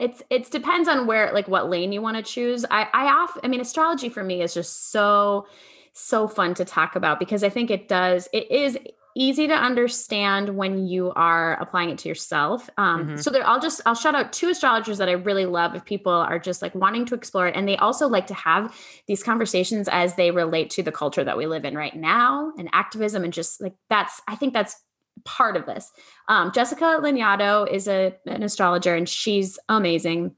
[0.00, 2.64] it's it depends on where like what lane you want to choose.
[2.70, 5.46] I I off I mean astrology for me is just so
[5.92, 8.78] so fun to talk about because I think it does it is
[9.16, 12.70] easy to understand when you are applying it to yourself.
[12.78, 13.22] Um, Mhm.
[13.22, 16.12] So there, I'll just I'll shout out two astrologers that I really love if people
[16.12, 18.74] are just like wanting to explore it, and they also like to have
[19.08, 22.70] these conversations as they relate to the culture that we live in right now and
[22.72, 24.76] activism and just like that's I think that's
[25.24, 25.90] part of this.
[26.28, 30.34] Um, Jessica Lanyadoo is a an astrologer and she's amazing.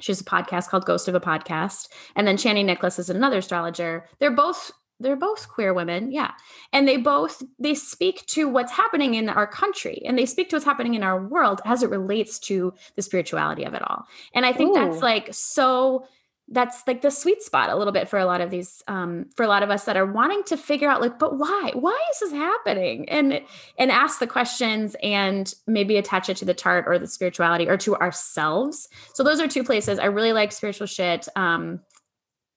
[0.00, 3.38] She has a podcast called Ghost of a Podcast, and then Chani Nicholas is another
[3.38, 4.06] astrologer.
[4.20, 4.70] They're both
[5.00, 6.32] they're both queer women, yeah,
[6.72, 10.56] and they both they speak to what's happening in our country and they speak to
[10.56, 14.06] what's happening in our world as it relates to the spirituality of it all.
[14.34, 16.06] And I think that's like so
[16.50, 19.42] that's like the sweet spot a little bit for a lot of these um for
[19.42, 21.72] a lot of us that are wanting to figure out like but why?
[21.74, 23.08] Why is this happening?
[23.08, 23.40] And
[23.78, 27.76] and ask the questions and maybe attach it to the chart or the spirituality or
[27.78, 28.88] to ourselves.
[29.14, 29.98] So those are two places.
[29.98, 31.80] I really like spiritual shit um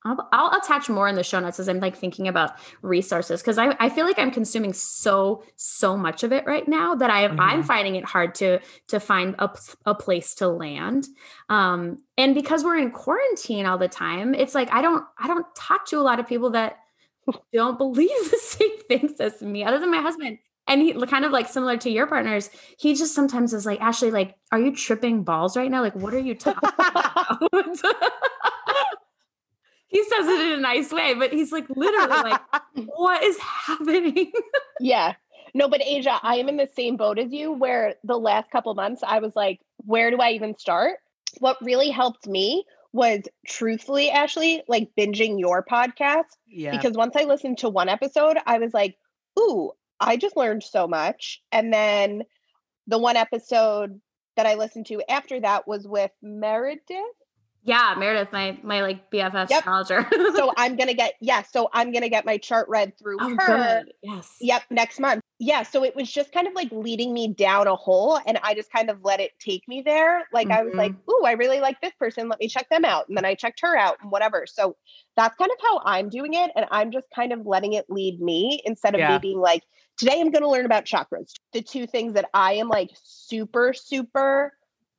[0.04, 3.58] I'll, I'll attach more in the show notes as I'm like thinking about resources because
[3.60, 7.26] I, I feel like I'm consuming so so much of it right now that I
[7.28, 7.66] I'm Mhm.
[7.66, 9.49] finding it hard to to find a,
[9.86, 11.08] a place to land.
[11.49, 15.45] Um, and because we're in quarantine all the time, it's like I don't I don't
[15.56, 16.78] talk to a lot of people that
[17.54, 20.39] don't believe the same things as me, other than my husband.
[20.68, 24.10] and he kind of like similar to your partners, he just sometimes is like, Ashley,
[24.10, 25.82] like, are you tripping balls right now?
[25.82, 27.39] Like, what are you talking about?
[29.92, 32.42] he says it in a nice way, but he's like literally like,
[32.96, 34.32] what is happening?
[34.80, 35.16] yeah.
[35.54, 38.74] No, but Asia, I am in the same boat as you where the last couple
[38.74, 41.00] months I was like, where do I even start?
[41.39, 42.64] What really helped me
[42.94, 46.24] was truthfully, Ashley, like binging your podcast.
[46.48, 46.72] Yeah.
[46.72, 48.98] Because once I listened to one episode, I was like,
[49.38, 51.42] ooh, I just learned so much.
[51.52, 52.24] And then
[52.88, 54.00] the one episode
[54.38, 57.18] that I listened to after that was with Meredith.
[57.64, 59.59] Yeah, Meredith, my my like BFF Yep.
[59.59, 60.07] astrologer.
[60.36, 63.84] So I'm gonna get yeah, so I'm gonna get my chart read through oh, her.
[63.84, 63.93] good.
[64.01, 64.38] Yes.
[64.41, 65.22] Yep, next month.
[65.38, 68.53] Yeah, so it was just kind of like leading me down a hole and I
[68.53, 70.24] just kind of let it take me there.
[70.34, 71.12] Like I was like, mm-hmm.
[71.12, 72.30] "Ooh, I really like this person.
[72.30, 74.45] Let me check them out." And then I checked her out and whatever.
[74.47, 74.76] So
[75.16, 78.20] that's kind of how I'm doing it and I'm just kind of letting it lead
[78.22, 79.14] me instead of Yeah.
[79.14, 79.64] me being like,
[79.97, 83.74] "Today I'm going to learn about chakras." The two things that I am like super
[83.74, 84.53] super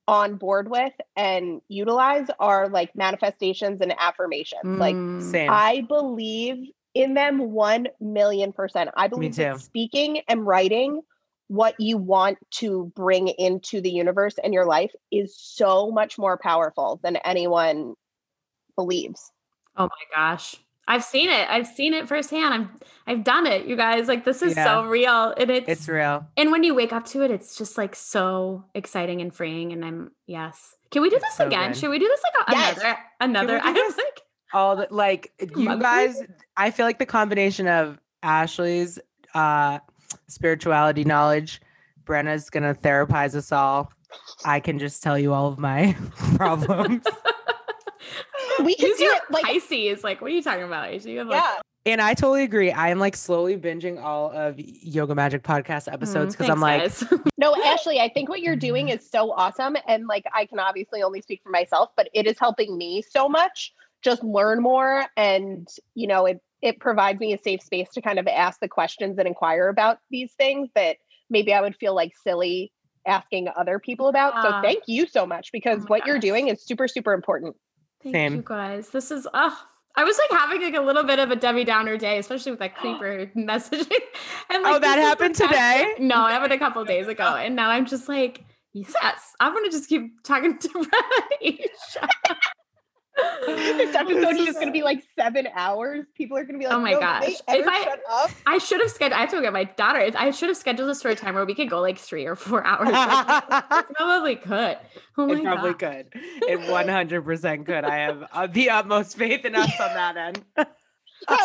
[0.09, 4.79] on board with and utilize are like manifestations and affirmations.
[4.79, 5.31] Like Mm.
[5.31, 5.51] Same.
[5.51, 8.91] I believe in them 1 million percent.
[8.97, 11.03] I believe that speaking and writing
[11.49, 16.39] what you want to bring into the universe and your life is so much more
[16.39, 17.95] powerful than anyone
[18.75, 19.31] believes.
[19.77, 20.57] Oh my gosh.
[20.89, 21.49] I've seen it.
[21.49, 22.53] I've seen it firsthand.
[22.55, 22.71] I'm
[23.07, 24.09] I've done it, you guys.
[24.09, 25.33] Like this is so real.
[25.37, 26.27] And it's, it's real.
[26.37, 29.73] and when you wake up to it, it's just like so exciting and freeing.
[29.73, 30.75] And I'm yes.
[30.91, 31.71] Can we do It's this so again?
[31.73, 31.79] good.
[31.79, 32.79] Should we do this like a, Yes.
[33.21, 33.61] another another?
[33.63, 34.21] I was like,
[34.53, 35.83] All the like you Monthly?
[35.83, 36.23] guys,
[36.57, 38.99] I feel like the combination of Ashley's
[39.35, 39.79] uh
[40.29, 41.61] spirituality knowledge,
[42.05, 43.93] Brenna's gonna therapize us all.
[44.45, 45.97] I can just tell you all of my
[46.37, 47.05] problems.
[48.65, 50.05] We could Use do your it like Pisces.
[50.05, 50.89] Like, what are you talking about?
[50.89, 51.07] Aisha?
[51.07, 51.61] You have like yeah.
[51.85, 52.71] And I totally agree.
[52.71, 56.93] I am like slowly binging all of Yoga Magic podcast episodes Mm, because I'm like.
[57.39, 59.77] No, Ashley, I think what you're doing is so awesome.
[59.89, 63.29] And like, I can obviously only speak for myself, but it is helping me so
[63.29, 65.07] much just learn more.
[65.17, 68.69] And, you know, it, it provides me a safe space to kind of ask the
[68.69, 70.99] questions and inquire about these things that
[71.31, 72.71] maybe I would feel like silly
[73.09, 74.35] asking other people about.
[74.37, 74.43] Ah.
[74.43, 77.57] So thank you so much because my what you're doing is super, super important.
[78.03, 78.35] Thank Same.
[78.37, 78.91] you guys.
[78.91, 81.97] This is oh I was like having like a little bit of a Debbie Downer
[81.99, 83.91] day, especially with that creeper messaging.
[84.51, 85.95] And Oh, that this is the happened today?
[85.99, 87.25] No, it happened a couple days ago.
[87.37, 90.87] And now I'm just like, yes, I'm gonna just keep talking to
[91.43, 92.09] Isha.
[93.47, 96.07] this episode is just going to be like seven hours.
[96.15, 97.25] People are going to be like, Oh my "Yo, gosh.
[97.49, 98.31] If I- shut up?
[98.47, 100.11] I should have scheduled I have to go get my daughter.
[100.17, 102.37] I should have scheduled this for a time where we could go like three or
[102.37, 102.89] four hours.
[103.97, 104.79] Probably could.
[105.19, 106.07] Oh my it probably God.
[106.13, 106.21] could.
[106.49, 107.85] It 100% could.
[107.85, 110.43] I have uh, the utmost faith in us on that end.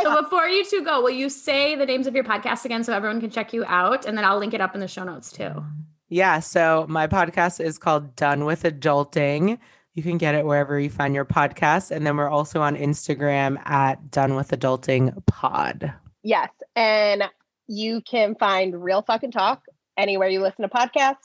[0.01, 2.93] So before you two go, will you say the names of your podcasts again so
[2.93, 4.05] everyone can check you out?
[4.05, 5.63] And then I'll link it up in the show notes too.
[6.09, 6.39] Yeah.
[6.39, 9.59] So my podcast is called Done with Adulting.
[9.97, 11.89] You can get it wherever you find your podcast.
[11.89, 15.91] And then we're also on Instagram at Done with Adulting Pod.
[16.21, 16.51] Yes.
[16.75, 17.23] And
[17.65, 19.63] you can find Real Fucking Talk
[19.97, 21.15] anywhere you listen to podcasts.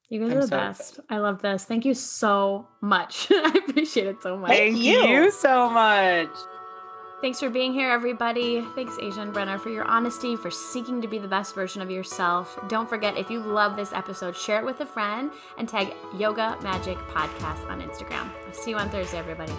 [0.09, 0.99] You guys I'm are the so best.
[1.11, 1.63] I love this.
[1.63, 3.27] Thank you so much.
[3.29, 4.49] I appreciate it so much.
[4.49, 5.29] Thank you.
[5.29, 6.29] so much.
[7.21, 8.61] Thanks for being here, everybody.
[8.75, 11.91] Thanks, Asia and Brenna, for your honesty, for seeking to be the best version of
[11.91, 12.57] yourself.
[12.69, 16.57] Don't forget, if you love this episode, share it with a friend and tag Yoga
[16.63, 18.29] Magic Podcast on Instagram.
[18.47, 19.51] I'll see you on Thursday, everybody.